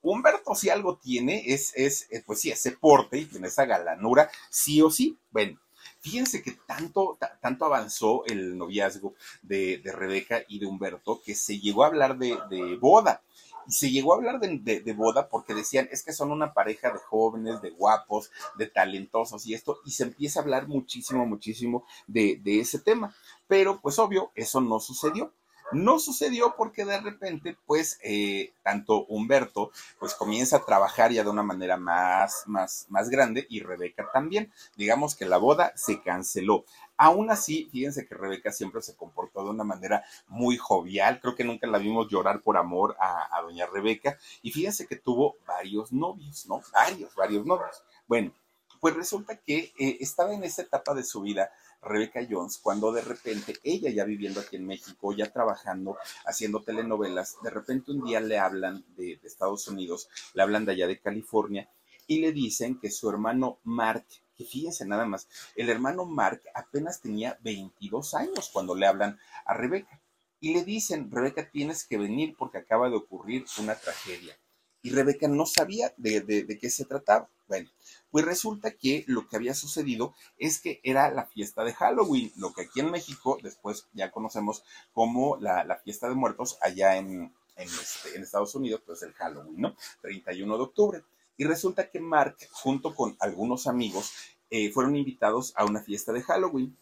[0.00, 4.30] Humberto si algo tiene es, es, eh, pues sí, ese porte y tiene esa galanura,
[4.50, 5.18] sí o sí.
[5.32, 5.58] Bueno,
[5.98, 11.58] fíjense que tanto, tanto avanzó el noviazgo de, de, Rebeca y de Humberto que se
[11.58, 13.22] llegó a hablar de, de boda.
[13.68, 16.98] Se llegó a hablar de, de, boda porque decían, es que son una pareja de
[16.98, 22.40] jóvenes, de guapos, de talentosos y esto, y se empieza a hablar muchísimo, muchísimo de,
[22.42, 23.14] de ese tema.
[23.46, 25.32] Pero pues obvio, eso no sucedió.
[25.72, 31.30] No sucedió porque de repente, pues, eh, tanto Humberto, pues comienza a trabajar ya de
[31.30, 34.52] una manera más, más, más grande y Rebeca también.
[34.76, 36.64] Digamos que la boda se canceló.
[36.96, 41.20] Aún así, fíjense que Rebeca siempre se comportó de una manera muy jovial.
[41.20, 44.18] Creo que nunca la vimos llorar por amor a, doña Rebeca.
[44.42, 46.62] Y fíjense que tuvo varios novios, ¿no?
[46.72, 47.84] Varios, varios novios.
[48.06, 48.32] Bueno,
[48.80, 51.50] pues resulta que eh, estaba en esa etapa de su vida
[51.80, 57.36] Rebecca Jones, cuando de repente ella ya viviendo aquí en México, ya trabajando, haciendo telenovelas,
[57.42, 61.68] de repente un día le hablan de, Estados Unidos, le hablan de allá de California
[62.06, 67.00] y le dicen que su hermano Mark, que fíjense nada más, el hermano Mark apenas
[67.00, 70.00] tenía 22 años cuando le hablan a Rebeca
[70.40, 74.38] y le dicen, Rebeca, tienes que venir porque acaba de ocurrir una tragedia.
[74.82, 77.28] Y Rebeca no sabía de, de qué se trataba.
[77.48, 77.70] Bueno,
[78.10, 82.52] pues resulta que lo que había sucedido es que era la fiesta de Halloween, lo
[82.52, 88.16] que aquí en México después ya conocemos como la, fiesta de muertos allá en, este,
[88.16, 89.76] en, Estados Unidos, pues el Halloween, ¿no?
[90.02, 91.02] 31 de octubre.
[91.36, 94.12] Y resulta que Mark, junto con algunos amigos,
[94.50, 96.76] eh, fueron invitados a una fiesta de Halloween.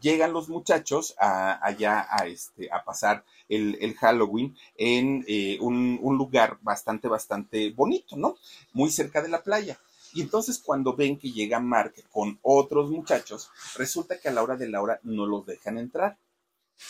[0.00, 6.58] Llegan los muchachos allá a, este, a pasar el, Halloween en eh, un, un, lugar
[6.62, 8.36] bastante, bastante bonito, ¿no?
[8.72, 9.78] Muy cerca de la playa.
[10.12, 14.56] Y entonces cuando ven que llega Mark con otros muchachos, resulta que a la hora
[14.56, 16.18] de la hora no los dejan entrar.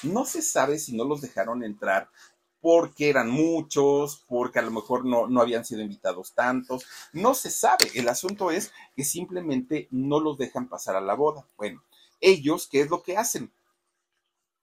[0.03, 2.09] No se sabe si no los dejaron entrar
[2.61, 7.51] porque eran muchos, porque a lo mejor no, no habían sido invitados tantos, no se
[7.51, 7.91] sabe.
[7.95, 11.47] El asunto es que simplemente no los dejan pasar a la boda.
[11.57, 11.83] Bueno,
[12.21, 13.53] ellos, ¿qué es lo que hacen?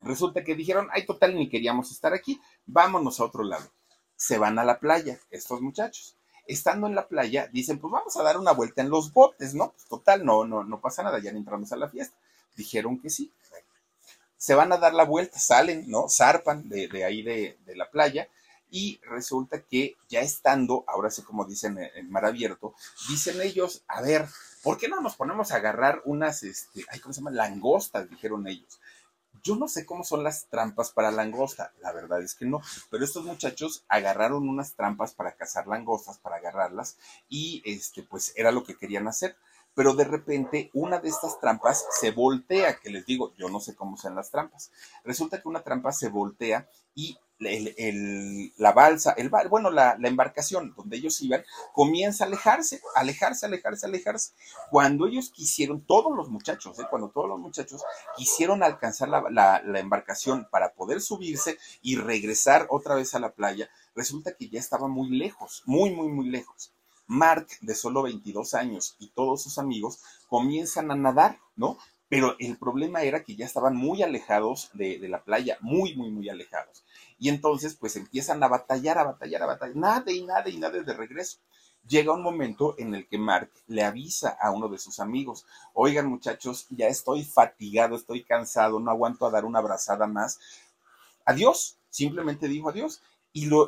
[0.03, 3.71] Resulta que dijeron, ay, total, ni queríamos estar aquí, vámonos a otro lado.
[4.15, 6.17] Se van a la playa, estos muchachos.
[6.45, 9.71] Estando en la playa, dicen, pues vamos a dar una vuelta en los botes, ¿no?
[9.71, 12.17] Pues total, no, no, no pasa nada, ya entramos a la fiesta.
[12.55, 13.31] Dijeron que sí.
[14.37, 16.09] Se van a dar la vuelta, salen, ¿no?
[16.09, 18.27] Zarpan de, ahí de, la playa
[18.69, 22.73] y resulta que ya estando, ahora sí como dicen en mar abierto,
[23.07, 24.27] dicen ellos, a ver,
[24.63, 27.31] ¿por qué no nos ponemos a agarrar unas, este, ay, ¿cómo se llama?
[27.31, 28.79] Langostas, dijeron ellos.
[29.43, 33.03] Yo no sé cómo son las trampas para langosta, la verdad es que no, pero
[33.03, 36.97] estos muchachos agarraron unas trampas para cazar langostas, para agarrarlas,
[37.27, 39.35] y este, pues era lo que querían hacer.
[39.75, 43.75] Pero de repente una de estas trampas se voltea, que les digo, yo no sé
[43.75, 44.71] cómo sean las trampas.
[45.03, 47.17] Resulta que una trampa se voltea y
[48.57, 54.31] la balsa, el bueno, la, embarcación donde ellos iban, comienza a alejarse, alejarse, alejarse, alejarse.
[54.71, 56.83] Cuando ellos quisieron, todos los muchachos, ¿eh?
[56.89, 57.83] cuando todos los muchachos
[58.15, 63.69] quisieron alcanzar la, la embarcación para poder subirse y regresar otra vez a la playa,
[63.95, 66.73] resulta que ya estaba muy lejos, muy, muy, muy lejos.
[67.07, 71.77] Mark, de solo 22 años, y todos sus amigos comienzan a nadar, ¿no?
[72.09, 76.29] Pero el problema era que ya estaban muy alejados de, la playa, muy, muy, muy
[76.29, 76.83] alejados.
[77.17, 80.79] Y entonces, pues empiezan a batallar, a batallar, a batallar, nada y nada y nada
[80.79, 81.39] de regreso.
[81.87, 86.07] Llega un momento en el que Mark le avisa a uno de sus amigos, oigan
[86.07, 90.39] muchachos, ya estoy fatigado, estoy cansado, no aguanto a dar una abrazada más.
[91.25, 93.01] Adiós, simplemente dijo adiós
[93.33, 93.67] y lo,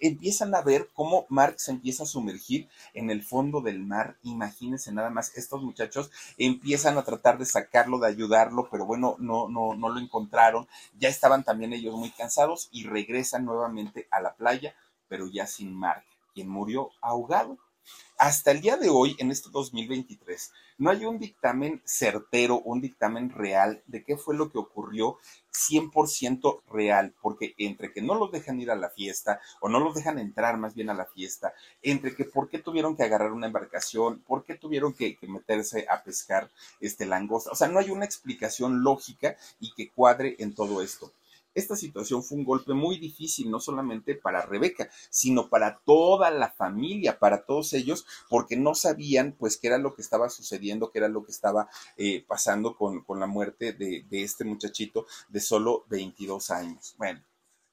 [0.00, 4.16] empiezan a ver cómo Mark se empieza a sumergir en el fondo del mar.
[4.22, 9.48] Imagínense nada más, estos muchachos empiezan a tratar de sacarlo, de ayudarlo, pero bueno, no,
[9.48, 10.68] no, no lo encontraron.
[10.98, 14.76] Ya estaban también ellos muy cansados y regresan nuevamente a la playa,
[15.08, 17.58] pero ya sin Mark, quien murió ahogado
[18.20, 23.30] hasta el día de hoy, en este 2023, no hay un dictamen certero, un dictamen
[23.30, 25.16] real de qué fue lo que ocurrió
[25.54, 29.94] 100% real, porque entre que no los dejan ir a la fiesta o no los
[29.94, 33.46] dejan entrar más bien a la fiesta, entre que por qué tuvieron que agarrar una
[33.46, 38.04] embarcación, por qué tuvieron que, meterse a pescar este langosta, o sea, no hay una
[38.04, 41.10] explicación lógica y que cuadre en todo esto
[41.54, 46.50] esta situación fue un golpe muy difícil, no solamente para Rebeca, sino para toda la
[46.50, 50.98] familia, para todos ellos, porque no sabían pues qué era lo que estaba sucediendo, qué
[50.98, 55.84] era lo que estaba eh, pasando con, la muerte de, de este muchachito de solo
[55.88, 56.94] 22 años.
[56.96, 57.22] Bueno,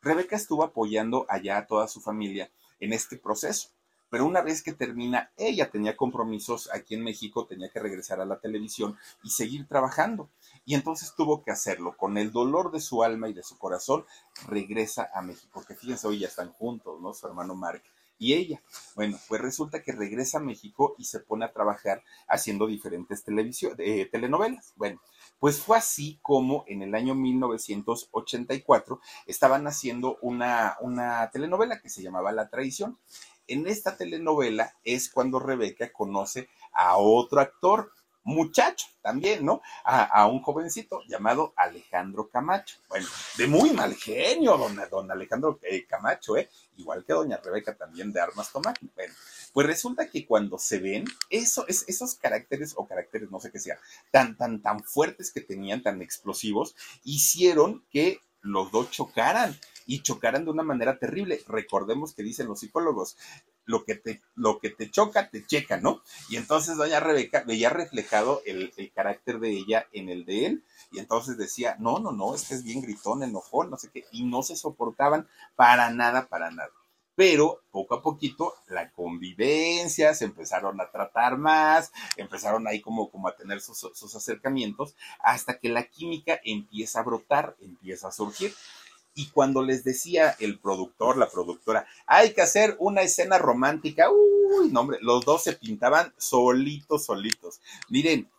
[0.01, 3.69] Rebeca estuvo apoyando allá a toda su familia en este proceso
[4.09, 8.25] pero una vez que termina, ella tenía compromisos aquí en México, tenía que regresar a
[8.25, 10.29] la televisión y seguir trabajando.
[10.67, 11.95] Y entonces tuvo que hacerlo.
[11.95, 14.05] Con el dolor de su alma y de su corazón,
[14.47, 15.63] regresa a México.
[15.65, 17.13] Que fíjense, hoy ya están juntos, ¿no?
[17.13, 17.81] Su hermano Mark
[18.19, 18.61] y ella.
[18.93, 23.23] Bueno, pues resulta que regresa a México y se pone a trabajar haciendo diferentes
[23.77, 24.73] eh, telenovelas.
[24.75, 25.01] Bueno,
[25.39, 32.03] pues fue así como en el año 1984 estaban haciendo una, una telenovela que se
[32.03, 32.99] llamaba La Traición
[33.47, 37.91] en esta telenovela es cuando Rebeca conoce a otro actor,
[38.27, 39.61] muchacho también, ¿no?
[39.85, 42.77] A, un jovencito llamado Alejandro Camacho.
[42.89, 44.57] Bueno, de muy mal genio,
[44.91, 46.49] don, Alejandro eh, Camacho, ¿eh?
[46.75, 48.75] Igual que doña Rebeca también de Armas Tomás.
[48.95, 49.13] Bueno,
[49.53, 53.59] pues resulta que cuando se ven, eso, es, esos caracteres o caracteres, no sé qué
[53.59, 53.79] sea,
[54.11, 60.43] tan, tan, tan fuertes que tenían, tan explosivos, hicieron que los dos chocaran y chocaran
[60.43, 61.41] de una manera terrible.
[61.47, 63.15] Recordemos que dicen los psicólogos,
[63.67, 66.01] lo que te, lo que te choca, te checa, ¿no?
[66.29, 70.99] Y entonces doña Rebeca veía reflejado el, carácter de ella en el de él, y
[70.99, 74.41] entonces decía, no, no, no, este es bien gritón, enojón, no sé qué, y no
[74.41, 76.71] se soportaban para nada, para nada.
[77.13, 83.27] Pero poco a poquito la convivencia, se empezaron a tratar más, empezaron ahí como, como
[83.27, 88.53] a tener sus, sus acercamientos, hasta que la química empieza a brotar, empieza a surgir.
[89.17, 94.69] Y cuando les decía el productor, la productora, hay que hacer una escena romántica, uy,
[94.71, 97.59] no hombre, los dos se pintaban solitos, solitos.
[97.89, 98.29] Miren,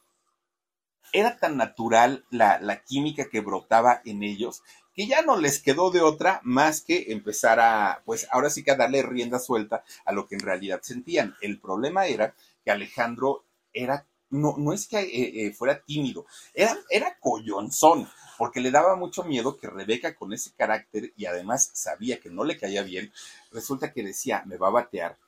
[1.13, 4.63] era tan natural la, la química que brotaba en ellos
[4.95, 8.73] que ya no les quedó de otra más que empezar a, pues ahora sí que
[8.73, 11.37] a darle rienda suelta a lo que en realidad sentían.
[11.41, 16.77] El problema era que Alejandro era no, no es que eh, eh, fuera tímido, era,
[16.91, 22.21] era collonzón, porque le daba mucho miedo que Rebeca con ese carácter y además sabía
[22.21, 23.13] que no le caía bien,
[23.51, 25.19] resulta que decía, me va a batear,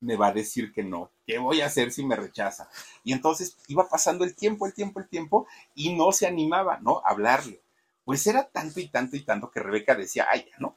[0.00, 2.68] me va a decir que no, ¿qué voy a hacer si me rechaza?
[3.04, 7.02] Y entonces iba pasando el tiempo, el tiempo, el tiempo y no se animaba, ¿no?
[7.04, 7.60] A hablarle.
[8.04, 10.74] Pues era tanto y tanto y tanto que Rebeca decía, ay, ya, ¿no?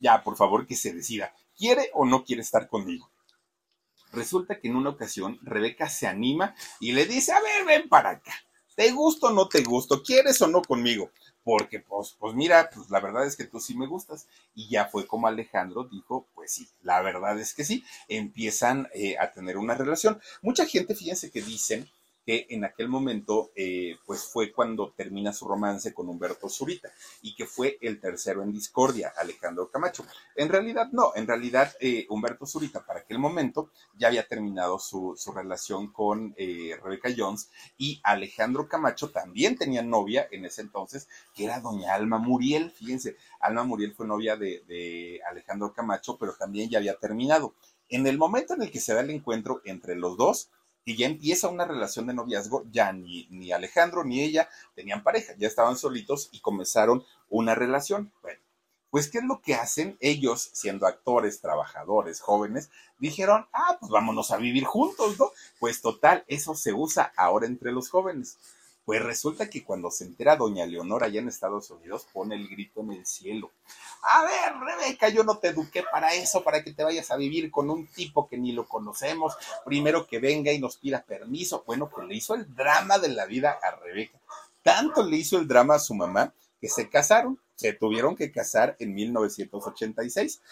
[0.00, 3.10] Ya, por favor, que se decida, ¿quiere o no quiere estar conmigo?
[4.14, 8.10] Resulta que en una ocasión Rebeca se anima y le dice, a ver, ven para
[8.10, 8.32] acá.
[8.74, 10.02] ¿Te gusto o no te gusto?
[10.02, 11.10] ¿Quieres o no conmigo?
[11.44, 14.26] Porque, pues, pues mira, pues la verdad es que tú sí me gustas.
[14.54, 19.16] Y ya fue como Alejandro dijo, pues sí, la verdad es que sí, empiezan eh,
[19.18, 20.20] a tener una relación.
[20.42, 21.88] Mucha gente, fíjense que dicen
[22.24, 26.90] que en aquel momento eh, pues fue cuando termina su romance con Humberto Zurita
[27.22, 30.04] y que fue el tercero en discordia, Alejandro Camacho.
[30.34, 35.14] En realidad no, en realidad eh, Humberto Zurita para aquel momento ya había terminado su,
[35.34, 41.44] relación con eh, Rebeca Jones y Alejandro Camacho también tenía novia en ese entonces que
[41.44, 46.70] era doña Alma Muriel, fíjense, Alma Muriel fue novia de, de Alejandro Camacho pero también
[46.70, 47.54] ya había terminado.
[47.88, 50.50] En el momento en el que se da el encuentro entre los dos,
[50.84, 55.34] y ya empieza una relación de noviazgo, ya ni, ni Alejandro ni ella tenían pareja,
[55.38, 58.12] ya estaban solitos y comenzaron una relación.
[58.22, 58.40] Bueno,
[58.90, 59.96] pues ¿qué es lo que hacen?
[59.98, 65.30] Ellos, siendo actores, trabajadores, jóvenes, dijeron, ah, pues vámonos a vivir juntos, ¿no?
[65.58, 68.38] Pues total, eso se usa ahora entre los jóvenes.
[68.84, 72.82] Pues resulta que cuando se entera doña Leonor allá en Estados Unidos, pone el grito
[72.82, 73.50] en el cielo.
[74.02, 77.50] A ver, Rebeca, yo no te eduqué para eso, para que te vayas a vivir
[77.50, 79.34] con un tipo que ni lo conocemos.
[79.64, 81.64] Primero que venga y nos pida permiso.
[81.66, 84.20] Bueno, pues le hizo el drama de la vida a Rebeca.
[84.62, 87.40] Tanto le hizo el drama a su mamá que se casaron.
[87.54, 90.42] Se tuvieron que casar en 1986.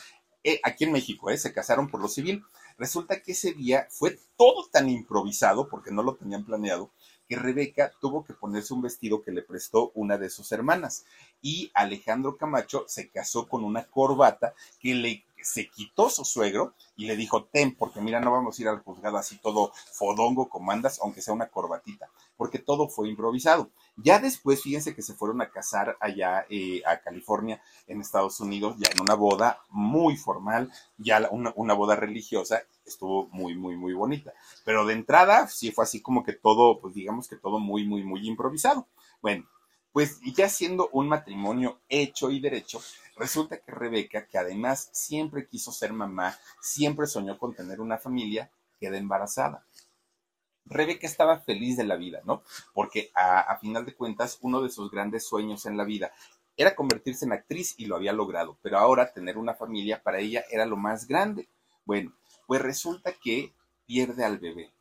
[0.45, 1.37] Eh, aquí en México, ¿eh?
[1.37, 2.43] se casaron por lo civil.
[2.79, 6.91] Resulta que ese día fue todo tan improvisado, porque no lo tenían planeado,
[7.29, 11.05] que Rebeca tuvo que ponerse un vestido que le prestó una de sus hermanas
[11.41, 17.07] y Alejandro Camacho se casó con una corbata que le se quitó su suegro y
[17.07, 20.73] le dijo, ten, porque mira, no vamos a ir al juzgado así todo fodongo como
[20.73, 23.71] andas, aunque sea una corbatita, porque todo fue improvisado.
[23.97, 28.77] Ya después, fíjense que se fueron a casar allá eh, a California, en Estados Unidos,
[28.79, 33.93] ya en una boda muy formal, ya una, una boda religiosa, estuvo muy, muy, muy
[33.93, 34.33] bonita.
[34.65, 38.05] Pero de entrada, sí fue así como que todo, pues digamos que todo muy, muy,
[38.05, 38.87] muy improvisado.
[39.21, 39.47] Bueno,
[39.93, 42.81] pues ya siendo un matrimonio hecho y derecho,
[43.17, 48.51] resulta que Rebeca, que además siempre quiso ser mamá, siempre soñó con tener una familia,
[48.81, 49.65] queda embarazada.
[50.65, 52.43] Rebeca estaba feliz de la vida, ¿no?
[52.73, 56.13] Porque a, a, final de cuentas, uno de sus grandes sueños en la vida
[56.57, 60.45] era convertirse en actriz y lo había logrado, pero ahora tener una familia para ella
[60.51, 61.49] era lo más grande.
[61.85, 62.13] Bueno,
[62.47, 63.53] pues resulta que
[63.87, 64.73] pierde al bebé.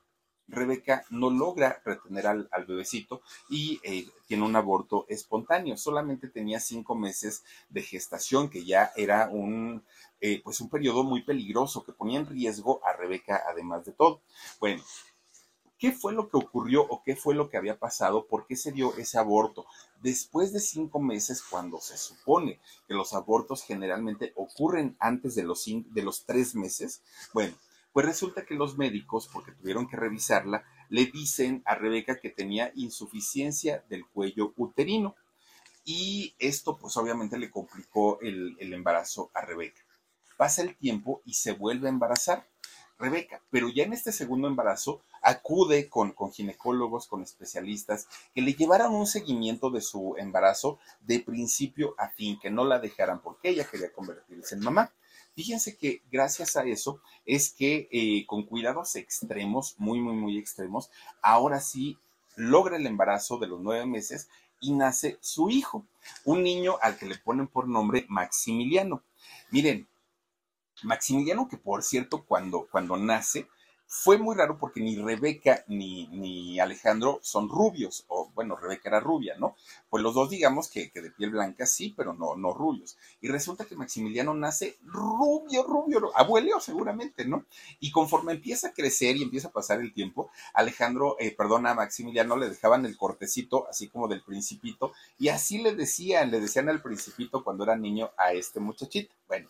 [0.52, 5.78] Rebeca no logra retener al, bebecito y eh, tiene un aborto espontáneo.
[5.78, 9.84] Solamente tenía cinco meses de gestación, que ya era un,
[10.20, 14.22] eh, pues un periodo muy peligroso que ponía en riesgo a Rebeca, además de todo.
[14.60, 14.84] Bueno,
[15.82, 18.28] ¿qué fue lo que ocurrió o qué fue lo que había pasado?
[18.28, 19.66] ¿Por qué se dio ese aborto?
[20.04, 25.66] Después de cinco meses, cuando se supone que los abortos generalmente ocurren antes de los,
[25.66, 27.02] de los tres meses,
[27.34, 27.56] bueno,
[27.94, 32.72] pues resulta que los médicos, porque tuvieron que revisarla, le dicen a Rebeca que tenía
[32.76, 35.16] insuficiencia del cuello uterino.
[35.84, 39.82] Y esto pues obviamente le complicó el, el embarazo a Rebeca.
[40.38, 42.48] Pasa el tiempo y se vuelve a embarazar.
[43.00, 48.54] Rebeca, pero ya en este segundo embarazo acude con, con, ginecólogos, con especialistas, que le
[48.54, 53.50] llevaran un seguimiento de su embarazo de principio a fin, que no la dejaran porque
[53.50, 54.92] ella quería convertirse en mamá.
[55.34, 60.90] Fíjense que gracias a eso es que eh, con cuidados extremos, muy, muy, muy extremos,
[61.22, 61.98] ahora sí
[62.36, 64.28] logra el embarazo de los nueve meses
[64.60, 65.86] y nace su hijo,
[66.26, 69.04] un niño al que le ponen por nombre Maximiliano.
[69.52, 69.88] Miren,
[70.84, 73.48] Maximiliano, que por cierto, cuando, cuando nace,
[73.94, 79.02] fue muy raro porque ni Rebeca ni, ni, Alejandro son rubios, o bueno, Rebeca era
[79.02, 79.58] rubia, ¿no?
[79.90, 82.98] Pues los dos digamos que, que, de piel blanca sí, pero no, no rubios.
[83.20, 87.46] Y resulta que Maximiliano nace rubio, rubio, abuelo seguramente, ¿no?
[87.82, 91.76] Y conforme empieza a crecer y empieza a pasar el tiempo, Alejandro, eh, perdona, a
[91.76, 96.70] Maximiliano le dejaban el cortecito, así como del principito, y así le decían, le decían
[96.70, 99.14] al principito cuando era niño a este muchachito.
[99.28, 99.50] Bueno,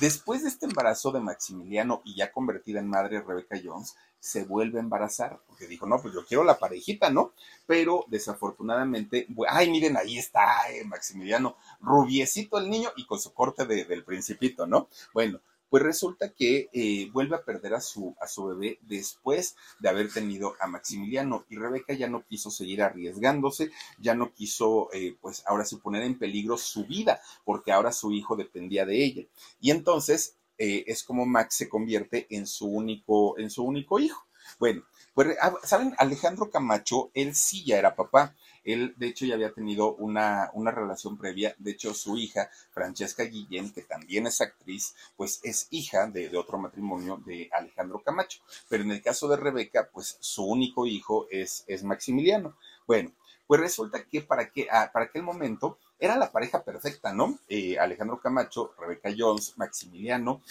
[0.00, 4.78] Después de este embarazo de Maximiliano y ya convertida en madre Rebecca Jones, se vuelve
[4.78, 7.32] a embarazar, porque dijo, no, pues yo quiero la parejita, ¿no?
[7.66, 13.66] Pero desafortunadamente, ay, miren, ahí está eh, Maximiliano, rubiecito el niño y con su corte
[13.66, 14.88] de, del principito, ¿no?
[15.12, 15.40] Bueno,
[15.74, 20.08] Pues resulta que eh, vuelve a perder a su, a su bebé después de haber
[20.08, 25.42] tenido a Maximiliano y Rebeca ya no quiso seguir arriesgándose, ya no quiso, eh, pues
[25.48, 29.24] ahora sí poner en peligro su vida, porque ahora su hijo dependía de ella.
[29.60, 34.28] Y entonces eh, es como Max se convierte en su único, en su único hijo.
[34.60, 35.92] Bueno, pues, ah, ¿saben?
[35.98, 38.36] Alejandro Camacho, él sí ya era papá.
[38.64, 41.54] Él, de hecho, ya había tenido una, una relación previa.
[41.58, 46.58] De hecho, su hija, Francesca Guillén, que también es actriz, pues es hija de, otro
[46.58, 48.40] matrimonio de Alejandro Camacho.
[48.68, 52.56] Pero en el caso de Rebeca, pues su único hijo es, es Maximiliano.
[52.86, 53.12] Bueno,
[53.46, 57.38] pues resulta que para, que, ah, aquel momento era la pareja perfecta, ¿no?
[57.48, 60.42] Eh, Alejandro Camacho, Rebeca Jones, Maximiliano,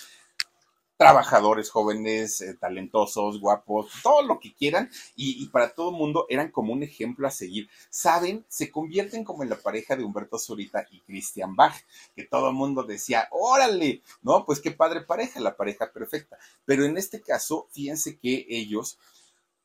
[0.98, 6.52] trabajadores jóvenes, eh, talentosos, guapos, todo lo que quieran, y, para todo el mundo eran
[6.52, 7.70] como un ejemplo a seguir.
[7.90, 11.76] Saben, se convierten como en la pareja de Humberto Zurita y Christian Bach,
[12.16, 14.46] que todo el mundo decía, órale, ¿no?
[14.46, 16.38] Pues qué padre pareja, la pareja perfecta.
[16.66, 18.98] Pero en este caso, fíjense que ellos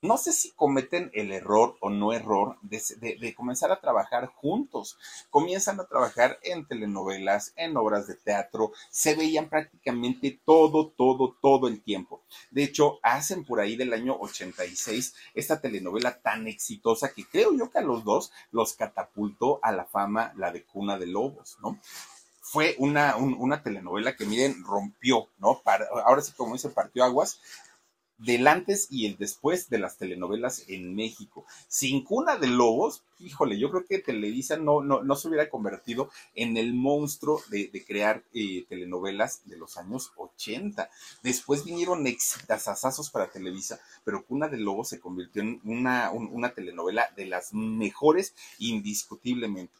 [0.00, 4.96] no sé si cometen el error o no error de, comenzar a trabajar juntos.
[5.30, 11.68] Comienzan a trabajar en telenovelas, en obras de teatro, se veían prácticamente todo, todo, todo
[11.68, 12.22] el tiempo.
[12.50, 17.70] De hecho, hacen por ahí del año 86 esta telenovela tan exitosa que creo yo
[17.70, 21.78] que a los dos los catapultó a la fama, la de Cuna de Lobos, ¿no?
[22.40, 25.60] fue una, una, telenovela que, miren, rompió, ¿no?
[26.06, 27.40] ahora sí, como dice, partió aguas,
[28.18, 31.46] del antes y el después de las telenovelas en México.
[31.68, 36.10] Sin cuna de lobos, híjole, yo creo que Televisa no, no, no se hubiera convertido
[36.34, 40.90] en el monstruo de, crear eh, telenovelas de los años 80.
[41.22, 47.08] Después vinieron exitazazazos para Televisa, pero Cuna de Lobos se convirtió en una, una telenovela
[47.16, 49.72] de las mejores indiscutiblemente.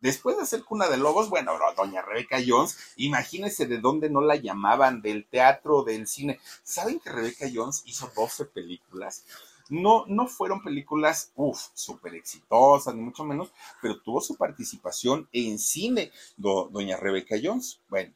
[0.00, 4.36] Después de hacer Cuna de Lobos, bueno, doña Rebeca Jones, imagínense de dónde no la
[4.36, 6.38] llamaban, del teatro, del cine.
[6.62, 9.24] ¿Saben que Rebeca Jones hizo 12 películas?
[9.68, 15.58] No, no fueron películas, uff, súper exitosas, ni mucho menos, pero tuvo su participación en
[15.58, 17.80] cine, doña Rebeca Jones.
[17.88, 18.14] Bueno,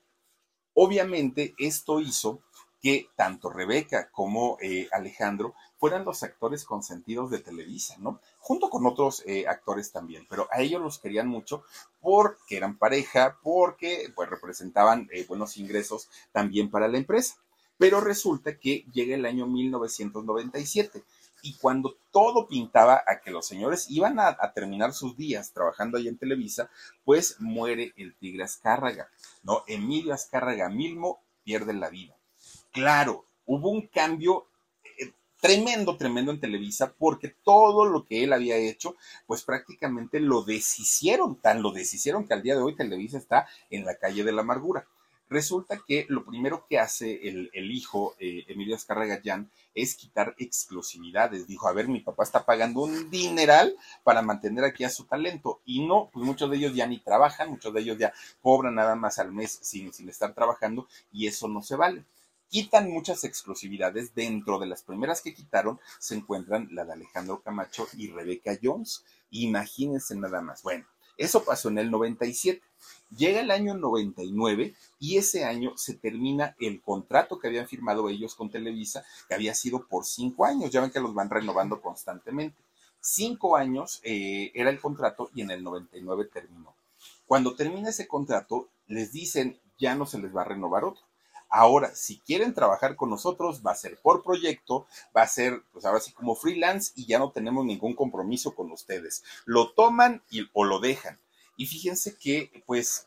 [0.74, 2.40] obviamente esto hizo
[2.82, 8.20] que tanto Rebeca como eh, Alejandro fueran los actores consentidos de Televisa, ¿no?
[8.40, 11.62] Junto con otros eh, actores también, pero a ellos los querían mucho
[12.00, 17.36] porque eran pareja, porque pues representaban eh, buenos ingresos también para la empresa.
[17.78, 21.04] Pero resulta que llega el año 1997
[21.42, 25.98] y cuando todo pintaba a que los señores iban a, a, terminar sus días trabajando
[25.98, 26.68] ahí en Televisa,
[27.04, 29.08] pues muere el tigre Azcárraga,
[29.42, 29.64] ¿no?
[29.66, 32.16] Emilio Azcárraga Milmo pierde la vida
[32.72, 34.46] claro, hubo un cambio
[34.98, 38.96] eh, tremendo, tremendo en Televisa, porque todo lo que él había hecho,
[39.26, 43.84] pues prácticamente lo deshicieron, tan lo deshicieron que al día de hoy Televisa está en
[43.84, 44.86] la calle de la amargura.
[45.28, 49.18] Resulta que lo primero que hace el, hijo, eh, Emilio Azcárraga
[49.74, 51.46] es quitar exclusividades.
[51.46, 55.62] Dijo, a ver, mi papá está pagando un dineral para mantener aquí a su talento.
[55.64, 58.12] Y no, pues muchos de ellos ya ni trabajan, muchos de ellos ya
[58.42, 62.04] cobran nada más al mes sin, sin estar trabajando y eso no se vale
[62.52, 64.14] quitan muchas exclusividades.
[64.14, 69.04] Dentro de las primeras que quitaron se encuentran la de Alejandro Camacho y Rebeca Jones.
[69.30, 70.62] Imagínense nada más.
[70.62, 70.84] Bueno,
[71.16, 72.62] eso pasó en el 97.
[73.16, 78.34] Llega el año 99 y ese año se termina el contrato que habían firmado ellos
[78.34, 80.70] con Televisa, que había sido por cinco años.
[80.70, 82.62] Ya ven que los van renovando constantemente.
[83.00, 86.74] Cinco años eh, era el contrato y en el 99 terminó.
[87.26, 91.02] Cuando termina ese contrato, les dicen ya no se les va a renovar otro
[91.54, 95.84] Ahora, si quieren trabajar con nosotros, va a ser por proyecto, va a ser, pues
[95.84, 99.22] ahora sí como freelance y ya no tenemos ningún compromiso con ustedes.
[99.44, 101.20] Lo toman y, o lo dejan.
[101.58, 103.06] Y fíjense que, pues,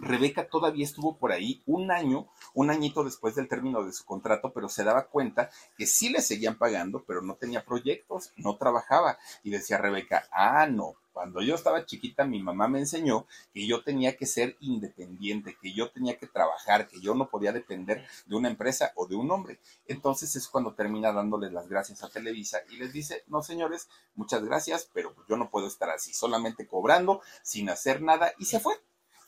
[0.00, 4.52] Rebeca todavía estuvo por ahí un año, un añito después del término de su contrato,
[4.52, 9.18] pero se daba cuenta que sí le seguían pagando, pero no tenía proyectos, no trabajaba.
[9.44, 13.82] Y decía Rebeca, ah, no, cuando yo estaba chiquita, mi mamá me enseñó que yo
[13.82, 18.36] tenía que ser independiente, que yo tenía que trabajar, que yo no podía depender de
[18.36, 19.60] una empresa o de un hombre.
[19.86, 24.44] Entonces es cuando termina dándoles las gracias a Televisa y les dice, no señores, muchas
[24.44, 28.74] gracias, pero yo no puedo estar así, solamente cobrando, sin hacer nada, y se fue.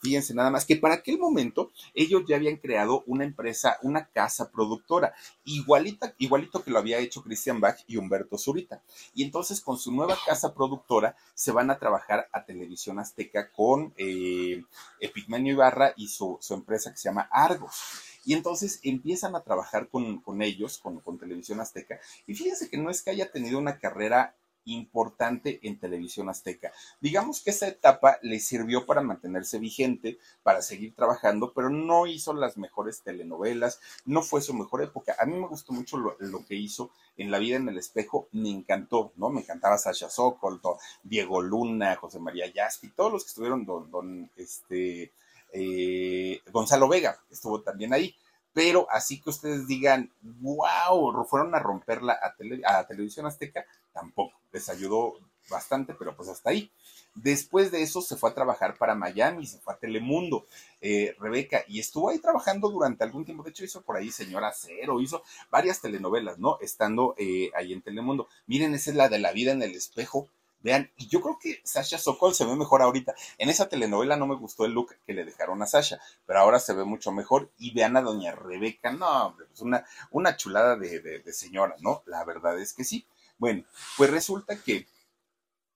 [0.03, 4.51] Fíjense nada más que para aquel momento ellos ya habían creado una empresa, una casa
[4.51, 5.13] productora,
[5.45, 8.81] igualita, igualito que lo había hecho Christian Bach y Humberto Zurita.
[9.15, 13.93] Y entonces con su nueva casa productora se van a trabajar a Televisión Azteca con
[13.95, 14.61] eh,
[14.99, 17.73] Epigmenio Ibarra y su, empresa que se llama Argos.
[18.25, 21.97] Y entonces empiezan a trabajar con, ellos, con, con, Televisión Azteca.
[22.27, 24.35] Y fíjense que no es que haya tenido una carrera
[24.65, 26.71] importante en televisión azteca.
[27.01, 32.33] Digamos que esa etapa le sirvió para mantenerse vigente, para seguir trabajando, pero no hizo
[32.33, 35.15] las mejores telenovelas, no fue su mejor época.
[35.19, 38.49] A mí me gustó mucho lo, que hizo en La vida en el espejo, me
[38.49, 39.29] encantó, ¿no?
[39.29, 40.61] Me encantaba Sasha Sokol,
[41.03, 45.11] Diego Luna, José María Yaspi, todos los que estuvieron, don, don este,
[45.51, 48.15] eh, Gonzalo Vega, estuvo también ahí
[48.53, 54.33] pero así que ustedes digan, wow, fueron a romperla a, a Televisión Azteca, tampoco.
[54.51, 55.15] Les ayudó
[55.49, 56.71] bastante, pero pues hasta ahí.
[57.15, 60.45] Después de eso se fue a trabajar para Miami, se fue a Telemundo,
[60.81, 63.43] eh, Rebeca, y estuvo ahí trabajando durante algún tiempo.
[63.43, 66.57] De hecho, hizo por ahí Señora Cero, hizo varias telenovelas, ¿no?
[66.59, 68.27] Estando eh, ahí en Telemundo.
[68.47, 70.27] Miren, esa es la de la vida en el espejo.
[70.63, 73.13] Vean, y yo creo que Sasha Sokol se ve mejor ahorita.
[73.37, 76.59] En esa telenovela no me gustó el look que le dejaron a Sasha, pero ahora
[76.59, 77.51] se ve mucho mejor.
[77.57, 82.01] Y vean a doña Rebeca, no, hombre, pues una, una chulada de, señora, ¿no?
[82.05, 83.05] La verdad es que sí.
[83.37, 83.65] Bueno,
[83.97, 84.87] pues resulta que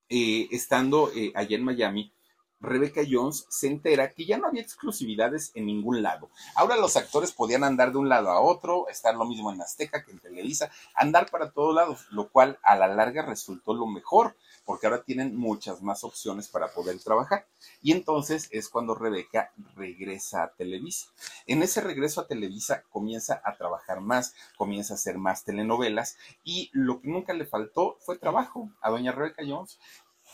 [0.08, 2.12] eh, estando eh, allá en Miami,
[2.60, 6.30] Rebecca Jones se entera que ya no había exclusividades en ningún lado.
[6.56, 10.04] Ahora los actores podían andar de un lado a otro, estar lo mismo en Azteca
[10.04, 14.34] que en Televisa, andar para todos lados, lo cual a la larga resultó lo mejor,
[14.68, 17.46] porque ahora tienen muchas más opciones para poder trabajar.
[17.80, 21.06] Y entonces es cuando Rebeca regresa a Televisa.
[21.46, 26.68] En ese regreso a Televisa comienza a trabajar más, comienza a hacer más telenovelas y
[26.74, 29.78] lo que nunca le faltó fue trabajo a doña Rebeca Jones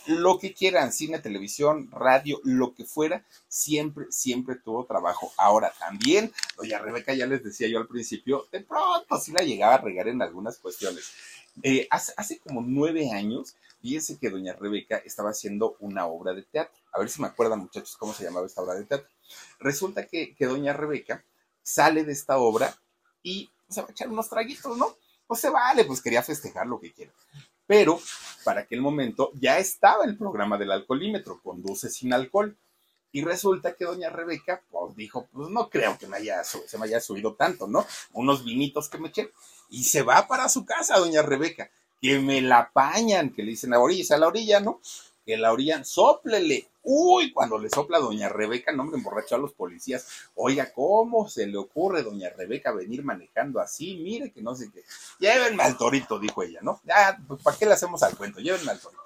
[0.06, 5.32] lo que quieran, cine, televisión, radio, lo que fuera, siempre, siempre tuvo trabajo.
[5.38, 9.76] Ahora también, doña Rebeca, ya les decía yo al principio, de pronto sí la llegaba
[9.76, 11.04] a regar en algunas cuestiones.
[11.62, 16.80] Eh, hace, como nueve años, fíjense que doña Rebeca estaba haciendo una obra de teatro.
[16.90, 19.06] A ver si me acuerdan, muchachos, cómo se llamaba esta obra de teatro.
[19.58, 21.22] Resulta que, doña Rebeca
[21.62, 22.74] sale de esta obra
[23.22, 24.96] y se va a echar unos traguitos, ¿no?
[25.26, 27.12] Pues se vale, pues quería festejar lo que quiera.
[27.66, 28.00] Pero
[28.42, 32.56] para aquel momento ya estaba el programa del alcoholímetro, conduce sin alcohol.
[33.12, 37.00] Y resulta que doña Rebeca pues, dijo, pues no creo que haya, se me haya
[37.00, 37.86] subido tanto, ¿no?
[38.14, 39.30] Unos vinitos que me eché.
[39.68, 41.70] Y se va para su casa, doña Rebeca,
[42.04, 44.78] que me la apañan, que le dicen a orilla, a la orilla, ¿no?
[45.24, 46.68] Que la orilla, soplele.
[46.82, 50.06] Uy, cuando le sopla doña Rebeca, no me emborrachó a los policías.
[50.34, 53.96] Oiga, ¿cómo se le ocurre, doña Rebeca, venir manejando así?
[53.96, 54.84] Mire que no sé qué.
[55.18, 56.78] Llévenme al torito, dijo ella, ¿no?
[56.84, 58.38] Ya, pues, ¿para qué le hacemos al cuento?
[58.38, 59.02] Llévenme al torito.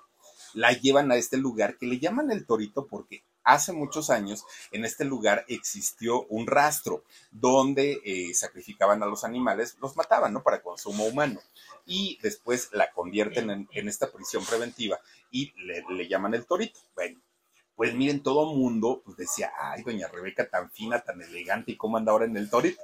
[0.55, 4.85] La llevan a este lugar que le llaman el torito porque hace muchos años en
[4.85, 10.43] este lugar existió un rastro donde eh, sacrificaban a los animales, los mataban, ¿no?
[10.43, 11.41] Para consumo humano.
[11.87, 16.79] Y después la convierten en, esta prisión preventiva y le, llaman el torito.
[16.95, 17.19] Bueno,
[17.75, 21.97] pues miren, todo mundo pues decía, ay, doña Rebeca tan fina, tan elegante, ¿y cómo
[21.97, 22.83] anda ahora en el torito?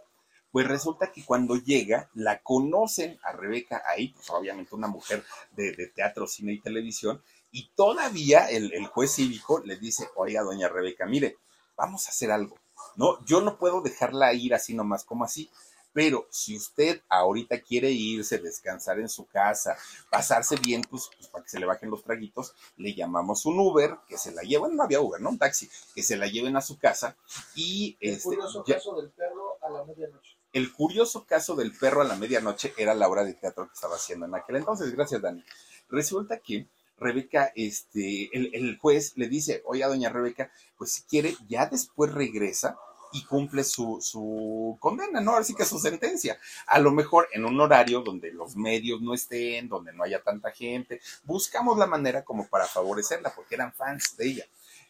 [0.50, 5.90] Pues resulta que cuando llega, la conocen a Rebeca ahí, pues obviamente una mujer de,
[5.94, 7.20] teatro, cine y televisión,
[7.54, 11.38] y todavía el, el, juez cívico le dice, oiga, doña Rebeca, mire,
[11.76, 12.58] vamos a hacer algo,
[12.96, 13.24] ¿no?
[13.26, 15.48] Yo no puedo dejarla ir así nomás como así.
[15.92, 19.76] Pero si usted ahorita quiere irse, descansar en su casa,
[20.10, 23.98] pasarse bien, pues, pues, para que se le bajen los traguitos, le llamamos un Uber,
[24.08, 25.30] que se la lleven, no había Uber, ¿no?
[25.30, 27.16] Un taxi, que se la lleven a su casa
[27.54, 27.96] y...
[28.00, 30.36] El este, curioso caso del perro a la medianoche.
[30.52, 33.94] El curioso caso del perro a la medianoche era la obra de teatro que estaba
[33.94, 34.92] haciendo en aquel entonces.
[34.92, 35.44] Gracias, Dani.
[35.88, 36.66] Resulta que
[36.96, 42.12] Rebeca, este, el, el juez le dice, oye, doña Rebeca, pues si quiere, ya después
[42.12, 42.76] regresa
[43.14, 45.36] y cumple su, su condena, ¿no?
[45.36, 46.38] Así que su sentencia.
[46.66, 50.50] A lo mejor en un horario donde los medios no estén, donde no haya tanta
[50.50, 54.44] gente, buscamos la manera como para favorecerla, porque eran fans de ella.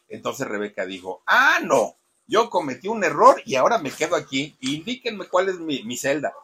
[0.09, 1.97] Entonces Rebeca dijo, ah, no,
[2.27, 6.35] yo cometí un error y ahora me quedo aquí, indíquenme cuál es mi, mi celda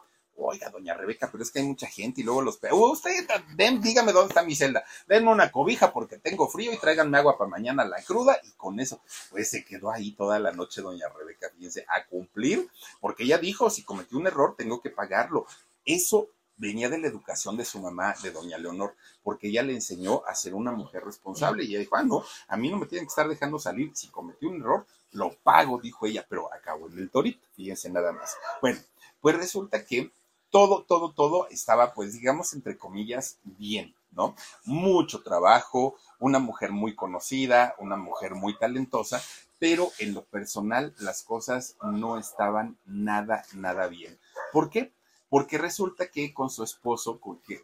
[0.45, 2.59] oiga, doña Rebeca, pero es que hay mucha gente y luego los...
[2.71, 7.17] Uh, usted, dígame dónde está mi celda, denme una cobija porque tengo frío y tráiganme
[7.17, 10.81] agua para mañana la cruda y con eso, pues se quedó ahí toda la noche
[10.81, 12.67] doña Rebeca, fíjense, a cumplir,
[12.99, 15.45] porque ella dijo, si cometí un error, tengo que pagarlo.
[15.85, 20.23] Eso venía de la educación de su mamá, de doña Leonor, porque ella le enseñó
[20.27, 23.07] a ser una mujer responsable y ella dijo, ah, no, a mí no me tienen
[23.07, 26.99] que estar dejando salir, si cometí un error, lo pago, dijo ella, pero acabó en
[26.99, 28.37] el torito, fíjense nada más.
[28.61, 28.79] Bueno,
[29.19, 30.11] pues resulta que
[30.51, 34.35] todo, todo, todo estaba, pues, digamos, entre comillas, bien, ¿no?
[34.65, 39.21] Mucho trabajo, una mujer muy conocida, una mujer muy talentosa,
[39.57, 44.19] pero en lo personal las cosas no estaban nada, nada bien.
[44.51, 44.91] ¿Por qué?
[45.29, 47.21] Porque resulta que con su esposo,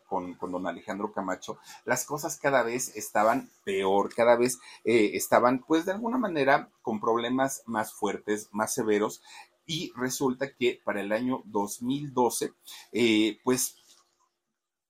[0.07, 5.85] con, don Alejandro Camacho, las cosas cada vez estaban peor, cada vez eh, estaban, pues
[5.85, 9.21] de alguna manera, con problemas más fuertes, más severos,
[9.67, 12.53] y resulta que para el año 2012,
[12.93, 13.75] eh, pues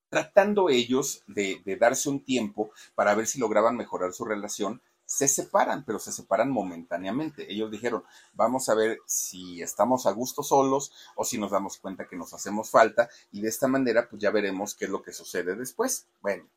[0.10, 5.28] tratando ellos de, de darse un tiempo para ver si lograban mejorar su relación, se
[5.30, 7.52] separan, pero se separan momentáneamente.
[7.52, 8.04] Ellos dijeron,
[8.34, 12.34] vamos a ver si estamos a gusto solos o si nos damos cuenta que nos
[12.34, 16.08] hacemos falta y de esta manera pues ya veremos qué es lo que sucede después.
[16.22, 16.48] Bueno,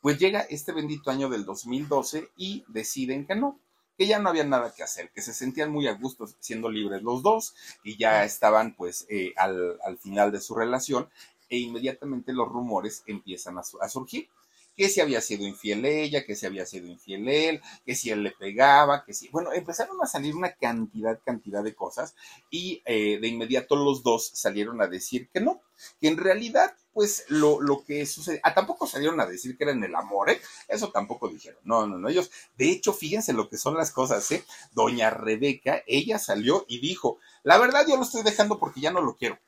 [0.00, 3.58] pues llega este bendito año del 2012 y deciden que no,
[3.98, 7.02] que ya no había nada que hacer, que se sentían muy a gusto siendo libres
[7.02, 11.08] los dos y ya estaban pues eh, al, al, final de su relación
[11.50, 14.28] e inmediatamente los rumores empiezan a, a surgir.
[14.76, 18.22] Que si había sido infiel ella, que si había sido infiel él, que si él
[18.22, 22.14] le pegaba, que si, bueno, empezaron a salir una cantidad, cantidad de cosas
[22.48, 25.60] y eh, de inmediato los dos salieron a decir que no,
[26.00, 29.84] que en realidad, pues lo, lo que sucede, ah, tampoco salieron a decir que eran
[29.84, 30.40] el amor, ¿eh?
[30.66, 34.28] Eso tampoco dijeron, no, no, no, ellos, de hecho, fíjense lo que son las cosas,
[34.32, 34.44] ¿eh?
[34.72, 39.00] Doña Rebeca, ella salió y dijo, la verdad yo lo estoy dejando porque ya no
[39.00, 39.38] lo quiero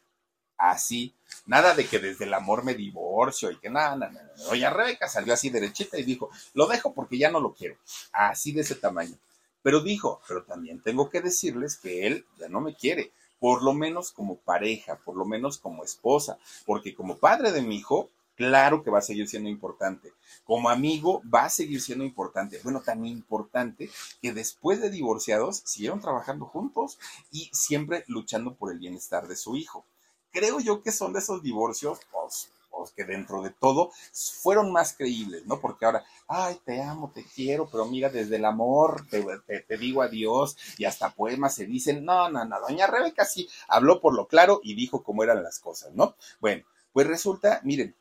[0.61, 1.13] así.
[1.47, 4.33] Nada de que desde el amor me divorcio y que nada, nada, nada.
[4.49, 7.79] Doña Rebeca salió así derechita y dijo, lo dejo porque ya no lo quiero.
[8.13, 9.17] Así de ese tamaño.
[9.63, 13.75] Pero dijo, pero también tengo que decirles que él ya no me quiere, por lo
[13.75, 18.85] menos como pareja, por lo menos como esposa, porque como padre de mi hijo, claro
[18.85, 20.13] que va a seguir siendo importante.
[20.45, 22.61] Como amigo, va a seguir siendo importante.
[22.63, 23.91] Bueno, tan importante
[24.23, 26.99] que después de divorciados siguieron trabajando juntos
[27.33, 29.85] y siempre luchando por el bienestar de su hijo
[30.33, 32.51] creo yo que son de esos divorcios, pues,
[32.95, 35.61] que dentro de todo fueron más creíbles, ¿no?
[35.61, 39.23] Porque ahora, ay, te amo, te quiero, pero mira, desde el amor te,
[39.63, 44.01] te, digo adiós y hasta poemas se dicen, no, no, no, doña Rebeca sí habló
[44.01, 46.17] por lo claro y dijo cómo eran las cosas, ¿no?
[46.41, 47.95] Bueno, pues resulta, miren,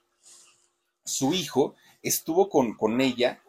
[1.04, 3.42] su hijo estuvo con, con ella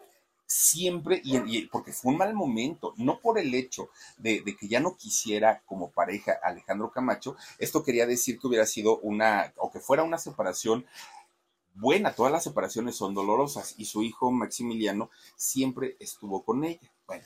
[0.51, 3.89] siempre, y, porque fue un mal momento, no por el hecho
[4.19, 8.99] de, que ya no quisiera como pareja Alejandro Camacho, esto quería decir que hubiera sido
[8.99, 10.87] una, o que fuera una separación
[11.75, 16.91] buena, todas las separaciones son dolorosas, y su hijo Maximiliano siempre estuvo con ella.
[17.07, 17.23] Bueno,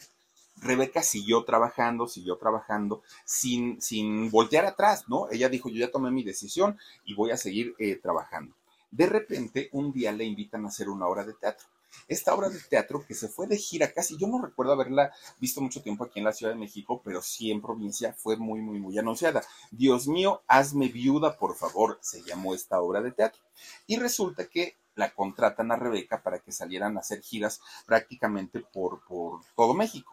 [0.57, 5.31] Rebeca siguió trabajando, siguió trabajando sin, sin voltear atrás, ¿no?
[5.31, 8.55] Ella dijo, yo ya tomé mi decisión y voy a seguir eh, trabajando.
[8.91, 11.67] De repente, un día le invitan a hacer una obra de teatro
[12.09, 15.61] esta obra de teatro que se fue de gira casi, yo no recuerdo haberla visto
[15.61, 18.79] mucho tiempo aquí en la Ciudad de México, pero sí en provincia fue muy, muy,
[18.79, 19.43] muy anunciada.
[19.71, 23.43] Dios mío, hazme viuda, por favor, se llamó esta obra de teatro.
[23.87, 29.05] Y resulta que la contratan a Rebeca para que salieran a hacer giras prácticamente por,
[29.05, 30.13] por todo México.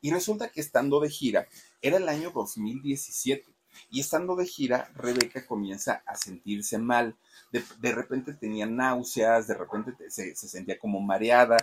[0.00, 1.48] Y resulta que estando de gira,
[1.80, 3.52] era el año 2017
[3.90, 7.16] y estando de gira, Rebeca comienza a sentirse mal.
[7.50, 11.56] De, repente tenía náuseas, de repente se, se, sentía como mareada.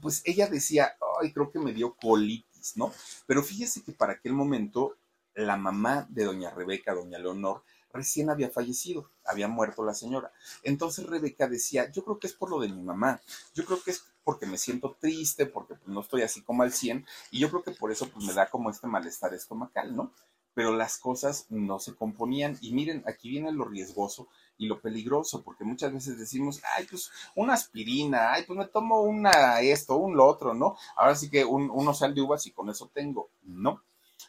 [0.00, 2.92] Pues ella decía, ay, creo que me dio colitis, ¿no?
[3.26, 4.96] Pero fíjese que para aquel momento
[5.34, 7.62] la mamá de doña Rebeca, doña Leonor,
[7.92, 10.32] recién había fallecido, había muerto la señora.
[10.62, 13.20] Entonces Rebeca decía, yo creo que es por lo de mi mamá,
[13.54, 16.72] yo creo que es porque me siento triste, porque pues, no estoy así como al
[16.72, 20.12] 100, y yo creo que por eso pues me da como este malestar estomacal, ¿no?
[20.56, 22.56] Pero las cosas no se componían.
[22.62, 24.26] Y miren, aquí viene lo riesgoso
[24.56, 29.02] y lo peligroso, porque muchas veces decimos, ay, pues una aspirina, ay, pues me tomo
[29.02, 30.74] una esto, un lo otro, ¿no?
[30.96, 33.28] Ahora sí que un, uno sal de uvas y con eso tengo.
[33.42, 33.82] No.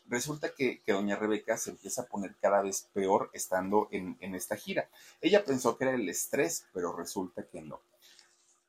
[0.06, 4.36] Resulta que, que, doña Rebeca se empieza a poner cada vez peor estando en, en
[4.36, 4.90] esta gira.
[5.22, 7.80] Ella pensó que era el estrés, pero resulta que no.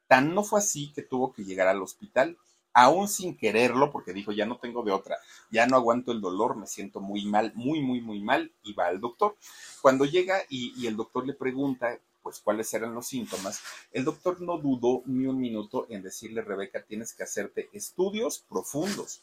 [0.07, 2.39] Tan no fue así que tuvo que llegar al hospital
[2.83, 5.19] aún sin quererlo, porque dijo, ya no tengo de otra,
[5.51, 8.87] ya no aguanto el dolor, me siento muy mal, muy, muy, muy mal, y va
[8.87, 9.37] al doctor.
[9.83, 13.61] Cuando llega y, el doctor le pregunta, pues, cuáles eran los síntomas,
[13.93, 19.23] el doctor no dudó ni un minuto en decirle, Rebeca, tienes que hacerte estudios profundos.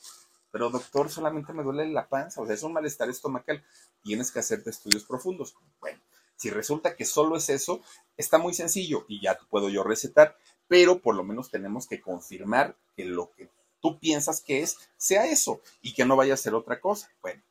[0.52, 3.64] Pero doctor, solamente me duele la panza, o sea, es un malestar estomacal,
[4.04, 5.56] tienes que hacerte estudios profundos.
[5.80, 6.00] Bueno,
[6.36, 7.82] si resulta que solo es eso,
[8.18, 10.38] está muy sencillo y ya puedo yo recetar
[10.68, 13.50] pero por lo menos tenemos que confirmar que lo que
[13.82, 17.10] tú piensas que es sea eso y que no vaya a ser otra cosa.
[17.22, 17.42] Bueno,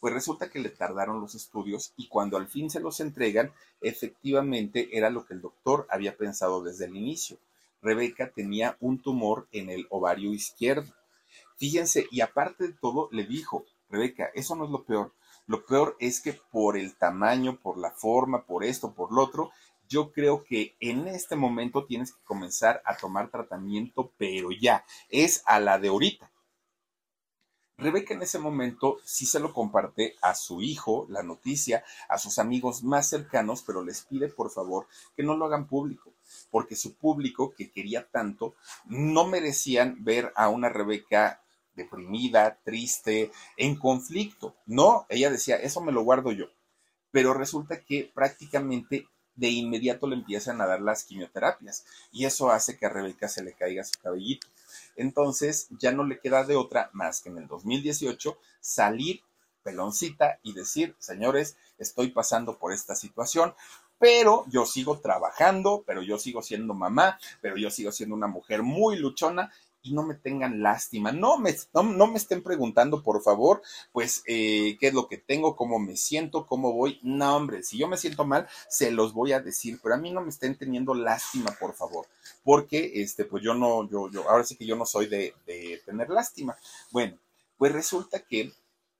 [0.00, 4.96] pues resulta que le tardaron los estudios y cuando al fin se los entregan, efectivamente
[4.96, 7.38] era lo que el doctor había pensado desde el inicio.
[7.80, 10.92] Rebeca tenía un tumor en el ovario izquierdo.
[11.56, 15.12] Fíjense, y aparte de todo, le dijo, Rebeca, eso no es lo peor.
[15.46, 19.50] Lo peor es que por el tamaño, por la forma, por esto, por lo otro,
[19.88, 25.42] yo creo que en este momento tienes que comenzar a tomar tratamiento, pero ya, es
[25.46, 26.30] a la de ahorita.
[27.78, 32.40] Rebeca en ese momento sí se lo comparte a su hijo, la noticia, a sus
[32.40, 36.12] amigos más cercanos, pero les pide por favor que no lo hagan público,
[36.50, 41.40] porque su público que quería tanto no merecían ver a una Rebeca
[41.74, 44.56] deprimida, triste, en conflicto.
[44.66, 46.46] No, ella decía, eso me lo guardo yo.
[47.12, 49.06] Pero resulta que prácticamente
[49.38, 53.44] de inmediato le empiezan a dar las quimioterapias y eso hace que a Rebeca se
[53.44, 54.48] le caiga su cabellito.
[54.96, 59.22] Entonces ya no le queda de otra más que en el 2018 salir
[59.62, 63.54] peloncita y decir, señores, estoy pasando por esta situación,
[63.98, 68.62] pero yo sigo trabajando, pero yo sigo siendo mamá, pero yo sigo siendo una mujer
[68.62, 69.52] muy luchona
[69.82, 71.12] y no me tengan lástima.
[71.12, 73.62] No me, no, me estén preguntando, por favor,
[73.92, 76.98] pues, eh, qué es lo que tengo, cómo me siento, cómo voy.
[77.02, 80.10] No, hombre, si yo me siento mal, se los voy a decir, pero a mí
[80.10, 82.06] no me estén teniendo lástima, por favor,
[82.44, 85.80] porque, este, pues yo no, yo, yo, ahora sí que yo no soy de, de
[85.84, 86.56] tener lástima.
[86.90, 87.18] Bueno,
[87.56, 88.52] pues resulta que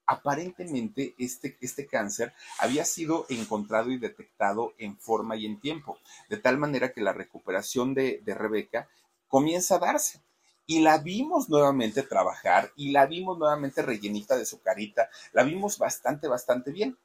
[0.07, 5.99] aparentemente este, este, cáncer había sido encontrado y detectado en forma y en tiempo,
[6.31, 8.89] de tal manera que la recuperación de, de Rebeca
[9.29, 10.23] comienza a darse
[10.69, 15.79] y la vimos nuevamente trabajar y la vimos nuevamente rellenita de su carita, la vimos
[15.79, 16.97] bastante, bastante bien.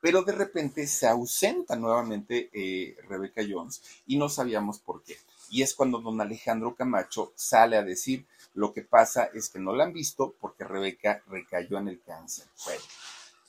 [0.00, 5.18] Pero de repente se ausenta nuevamente eh, Rebeca Jones y no sabíamos por qué.
[5.50, 9.76] Y es cuando don Alejandro Camacho sale a decir, lo que pasa es que no
[9.76, 12.46] la han visto porque Rebeca recayó en el cáncer.
[12.64, 12.82] Bueno,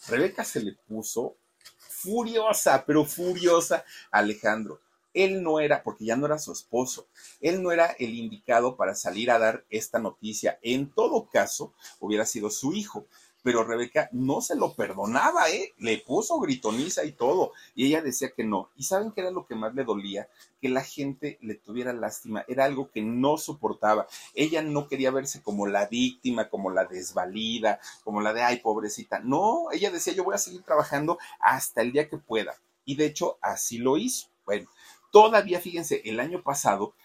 [0.09, 1.37] Rebeca se le puso
[1.77, 4.81] furiosa, pero furiosa Alejandro
[5.13, 7.07] él no era, porque ya no era su esposo,
[7.41, 10.59] él no era el indicado para salir a dar esta noticia.
[10.61, 13.05] En todo caso, hubiera sido su hijo.
[13.43, 15.73] Pero Rebeca no se lo perdonaba, ¿eh?
[15.77, 17.51] Le puso gritoniza y todo.
[17.75, 18.69] Y ella decía que no.
[18.77, 20.29] ¿Y saben qué era lo que más le dolía?
[20.61, 22.45] Que la gente le tuviera lástima.
[22.47, 24.07] Era algo que no soportaba.
[24.33, 29.19] Ella no quería verse como la víctima, como la desvalida, como la de, ay, pobrecita.
[29.19, 32.55] No, ella decía, yo voy a seguir trabajando hasta el día que pueda.
[32.85, 34.29] Y de hecho, así lo hizo.
[34.45, 34.69] Bueno,
[35.13, 36.95] Todavía, fíjense, el año pasado,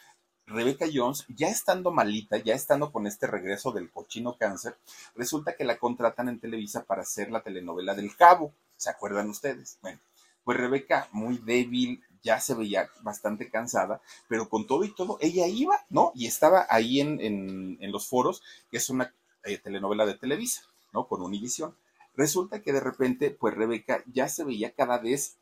[0.47, 4.79] Rebecca Jones, ya estando malita, ya estando con este regreso del cochino cáncer,
[5.15, 8.55] resulta que la contratan en Televisa para hacer la telenovela del Cabo.
[8.79, 9.77] ¿Se acuerdan ustedes?
[9.83, 10.01] Bueno,
[10.43, 15.47] pues Rebeca, muy débil, ya se veía bastante cansada, pero con todo y todo, ella
[15.47, 16.13] iba, ¿no?
[16.15, 19.13] Y estaba ahí en, los foros, que es una
[19.45, 20.63] eh, telenovela de Televisa,
[20.95, 21.07] ¿no?
[21.07, 21.77] Con Univision.
[22.15, 25.37] Resulta que de repente, pues Rebeca ya se veía cada vez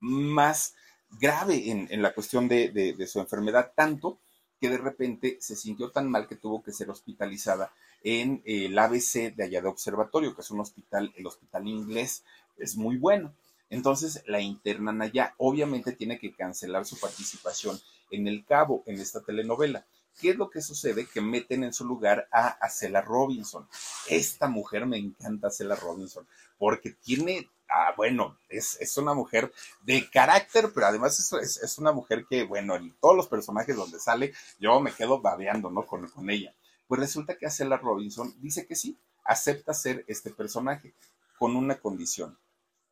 [0.00, 0.74] más
[1.18, 4.18] grave en, la cuestión de, su enfermedad, tanto
[4.60, 7.72] que de repente se sintió tan mal que tuvo que ser hospitalizada
[8.04, 12.24] en el ABC de allá de Observatorio, que es un hospital, el hospital inglés,
[12.58, 13.34] es muy bueno.
[13.70, 15.34] Entonces la internan allá.
[15.38, 19.86] Obviamente tiene que cancelar su participación en El Cabo, en esta telenovela.
[20.20, 21.06] ¿Qué es lo que sucede?
[21.06, 23.66] Que meten en su lugar a Acela Robinson.
[24.08, 26.26] Esta mujer me encanta, Acela Robinson,
[26.58, 29.52] porque tiene ah, bueno, es, una mujer
[29.82, 34.32] de carácter, pero además es, una mujer que, bueno, en todos los personajes donde sale,
[34.58, 35.86] yo me quedo babeando, ¿no?
[35.86, 36.54] Con, con ella.
[36.86, 40.94] Pues resulta que Acela Robinson dice que sí, acepta ser este personaje,
[41.38, 42.38] con una condición.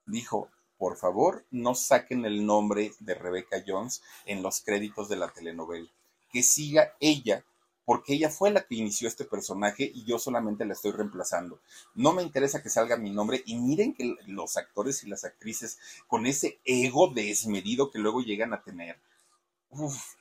[0.07, 5.29] Dijo, por favor, no saquen el nombre de Rebecca Jones en los créditos de la
[5.29, 5.91] telenovela.
[6.33, 7.45] Que siga ella
[7.91, 11.59] porque ella fue la que inició este personaje y yo solamente la estoy reemplazando.
[11.97, 15.81] No me interesa que salga mi nombre y miren que los actores y las actrices
[16.07, 18.97] con ese ego desmedido que luego llegan a tener,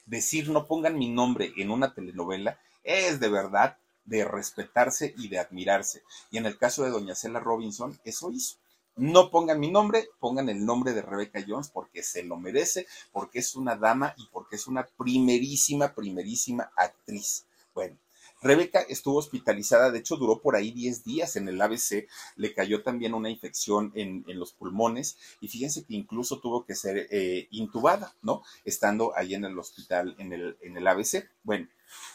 [0.08, 5.38] decir no pongan mi nombre en una telenovela es de verdad de respetarse y de
[5.38, 6.02] admirarse.
[6.32, 8.58] Y en el caso de doña Cela Robinson, eso hizo.
[8.96, 13.38] No pongan mi nombre, pongan el nombre de Rebecca Jones porque se lo merece, porque
[13.38, 17.46] es una dama y porque es una primerísima, primerísima actriz.
[17.74, 17.98] Bueno,
[18.42, 22.08] Rebeca estuvo hospitalizada, de hecho duró por ahí 10 días en el ABC,
[22.38, 27.08] le cayó también una infección en, los pulmones y fíjense que incluso tuvo que ser
[27.12, 28.44] eh, intubada, ¿no?
[28.64, 31.30] Estando ahí en el hospital, en el, en el ABC.
[31.44, 31.68] Bueno,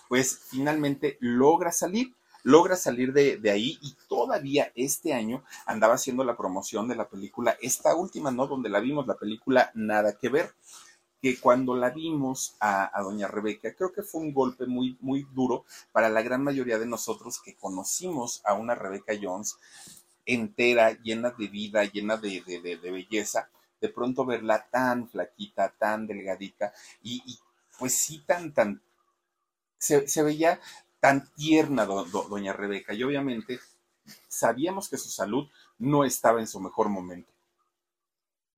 [0.08, 6.24] pues finalmente logra salir, logra salir de, de, ahí y todavía este año andaba haciendo
[6.24, 8.46] la promoción de la película, esta última, ¿no?
[8.46, 10.54] Donde la vimos, la película Nada que ver
[11.24, 15.64] que cuando la vimos a, doña Rebeca, creo que fue un golpe muy, muy duro
[15.90, 19.56] para la gran mayoría de nosotros que conocimos a una Rebeca Jones
[20.26, 23.48] entera, llena de vida, llena de, belleza,
[23.80, 27.38] de pronto verla tan flaquita, tan delgadita y,
[27.78, 28.82] pues sí, tan, tan,
[29.78, 30.60] se, veía
[31.00, 33.60] tan tierna doña Rebeca y obviamente
[34.28, 35.48] sabíamos que su salud
[35.78, 37.32] no estaba en su mejor momento.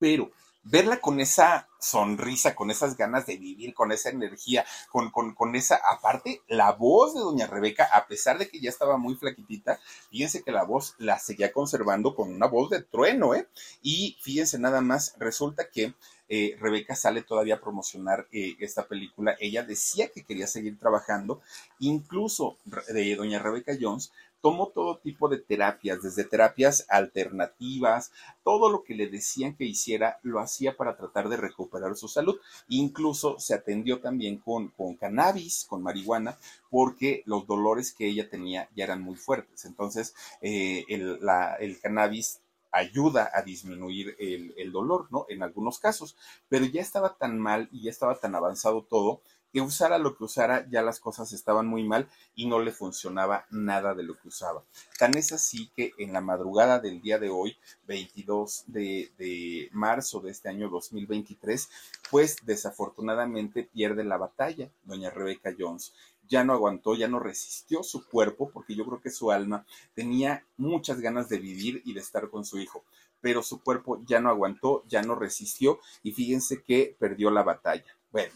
[0.00, 0.32] Pero
[0.68, 5.76] verla con esa sonrisa, con esas ganas de vivir, con esa energía, con, con, esa,
[5.76, 9.78] aparte, la voz de doña Rebeca, a pesar de que ya estaba muy flaquitita,
[10.10, 13.48] fíjense que la voz la seguía conservando con una voz de trueno, ¿eh?
[13.82, 15.94] Y fíjense nada más, resulta que
[16.28, 21.40] eh, Rebeca sale todavía a promocionar eh, esta película, ella decía que quería seguir trabajando,
[21.78, 22.56] incluso
[22.88, 24.10] de doña Rebeca Jones
[24.46, 28.12] tomó todo tipo de terapias, desde terapias alternativas,
[28.44, 32.36] todo lo que le decían que hiciera lo hacía para tratar de recuperar su salud.
[32.68, 36.38] Incluso se atendió también con, con cannabis, con marihuana,
[36.70, 39.64] porque los dolores que ella tenía ya eran muy fuertes.
[39.64, 41.18] Entonces, eh, el,
[41.58, 42.38] el cannabis
[42.70, 45.26] ayuda a disminuir el, el, dolor, ¿no?
[45.28, 46.16] En algunos casos,
[46.48, 49.22] pero ya estaba tan mal y ya estaba tan avanzado todo
[49.52, 53.46] que usara lo que usara, ya las cosas estaban muy mal y no le funcionaba
[53.50, 54.64] nada de lo que usaba.
[54.98, 60.20] Tan es así que en la madrugada del día de hoy, 22 de, de marzo
[60.20, 61.68] de este año 2023,
[62.10, 65.92] pues desafortunadamente pierde la batalla, doña Rebeca Jones
[66.28, 70.44] ya no aguantó, ya no resistió su cuerpo, porque yo creo que su alma tenía
[70.56, 72.84] muchas ganas de vivir y de estar con su hijo,
[73.20, 77.96] pero su cuerpo ya no aguantó, ya no resistió y fíjense que perdió la batalla.
[78.10, 78.34] Bueno,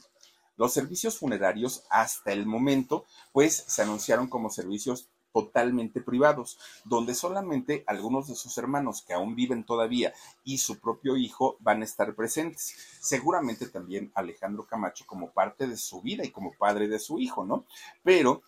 [0.61, 7.83] los servicios funerarios hasta el momento, pues se anunciaron como servicios totalmente privados, donde solamente
[7.87, 10.13] algunos de sus hermanos que aún viven todavía
[10.45, 12.75] y su propio hijo van a estar presentes.
[13.01, 17.47] Seguramente también Alejandro Camacho como parte de su vida y como padre de su hijo,
[17.47, 17.65] ¿no?
[18.03, 18.43] Pero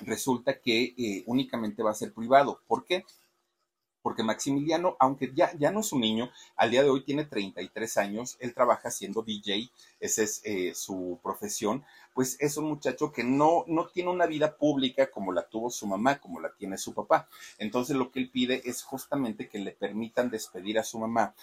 [0.00, 2.60] resulta que eh, únicamente va a ser privado.
[2.66, 3.06] ¿Por qué?
[4.04, 7.96] Porque Maximiliano, aunque ya, ya no es un niño, al día de hoy tiene 33
[7.96, 11.82] años, él trabaja siendo DJ, esa es eh, su profesión,
[12.12, 15.86] pues es un muchacho que no, no tiene una vida pública como la tuvo su
[15.86, 17.26] mamá, como la tiene su papá.
[17.56, 21.34] Entonces lo que él pide es justamente que le permitan despedir a su mamá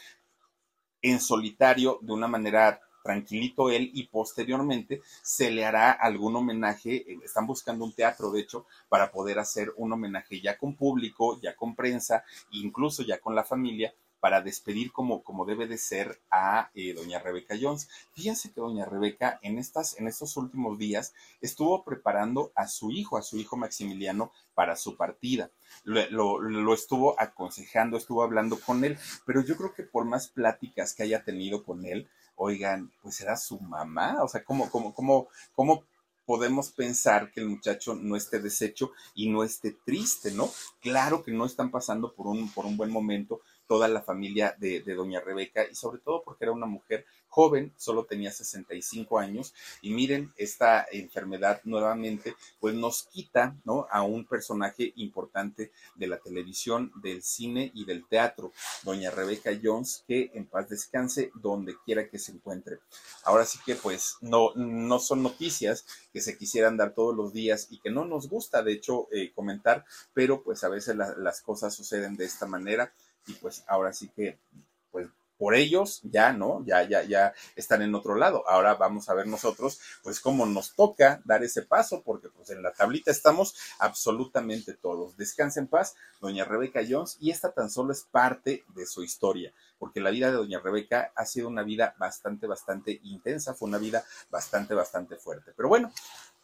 [1.01, 7.19] en solitario de una manera tranquilito él y posteriormente se le hará algún homenaje, eh,
[7.23, 11.55] están buscando un teatro de hecho para poder hacer un homenaje ya con público, ya
[11.55, 16.69] con prensa, incluso ya con la familia para despedir como, como debe de ser a
[16.75, 17.89] eh, doña Rebeca Jones.
[18.13, 23.17] Fíjense que doña Rebeca en, estas, en estos últimos días estuvo preparando a su hijo,
[23.17, 25.49] a su hijo Maximiliano, para su partida.
[25.83, 30.93] Lo, lo, estuvo aconsejando, estuvo hablando con él, pero yo creo que por más pláticas
[30.93, 32.07] que haya tenido con él,
[32.43, 35.83] oigan, pues era su mamá, o sea, ¿cómo, cómo, cómo, cómo
[36.25, 40.49] podemos pensar que el muchacho no esté deshecho y no esté triste, ¿no?
[40.81, 44.81] Claro que no están pasando por un, por un buen momento toda la familia de,
[44.81, 49.93] doña Rebeca y sobre todo porque era una mujer joven, solo tenía 65 años, y
[49.93, 53.87] miren, esta enfermedad nuevamente, pues nos quita, ¿no?
[53.89, 58.51] A un personaje importante de la televisión, del cine y del teatro,
[58.83, 62.79] doña Rebeca Jones, que en paz descanse donde quiera que se encuentre.
[63.23, 67.67] Ahora sí que pues no, no son noticias que se quisieran dar todos los días
[67.69, 71.39] y que no nos gusta, de hecho, eh, comentar, pero pues a veces la, las
[71.39, 72.91] cosas suceden de esta manera
[73.27, 74.39] y pues ahora sí que
[74.91, 75.07] pues
[75.41, 76.63] por ellos ya, ¿no?
[76.67, 78.47] Ya, ya, ya están en otro lado.
[78.47, 82.61] Ahora vamos a ver nosotros, pues, cómo nos toca dar ese paso, porque pues en
[82.61, 85.17] la tablita estamos absolutamente todos.
[85.17, 89.51] Descansa en paz, doña Rebeca Jones, y esta tan solo es parte de su historia,
[89.79, 93.79] porque la vida de doña Rebeca ha sido una vida bastante, bastante intensa, fue una
[93.79, 95.53] vida bastante, bastante fuerte.
[95.57, 95.91] Pero bueno,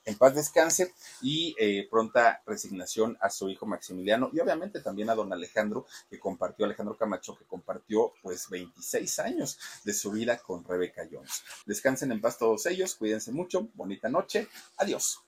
[0.08, 5.16] en paz descanse y eh, pronta resignación a su hijo Maximiliano y obviamente también a
[5.16, 10.64] don Alejandro que compartió, Alejandro Camacho que compartió pues 26 años de su vida con
[10.64, 11.44] Rebeca Jones.
[11.66, 14.48] Descansen en paz todos ellos, cuídense mucho, bonita noche,
[14.78, 15.27] adiós.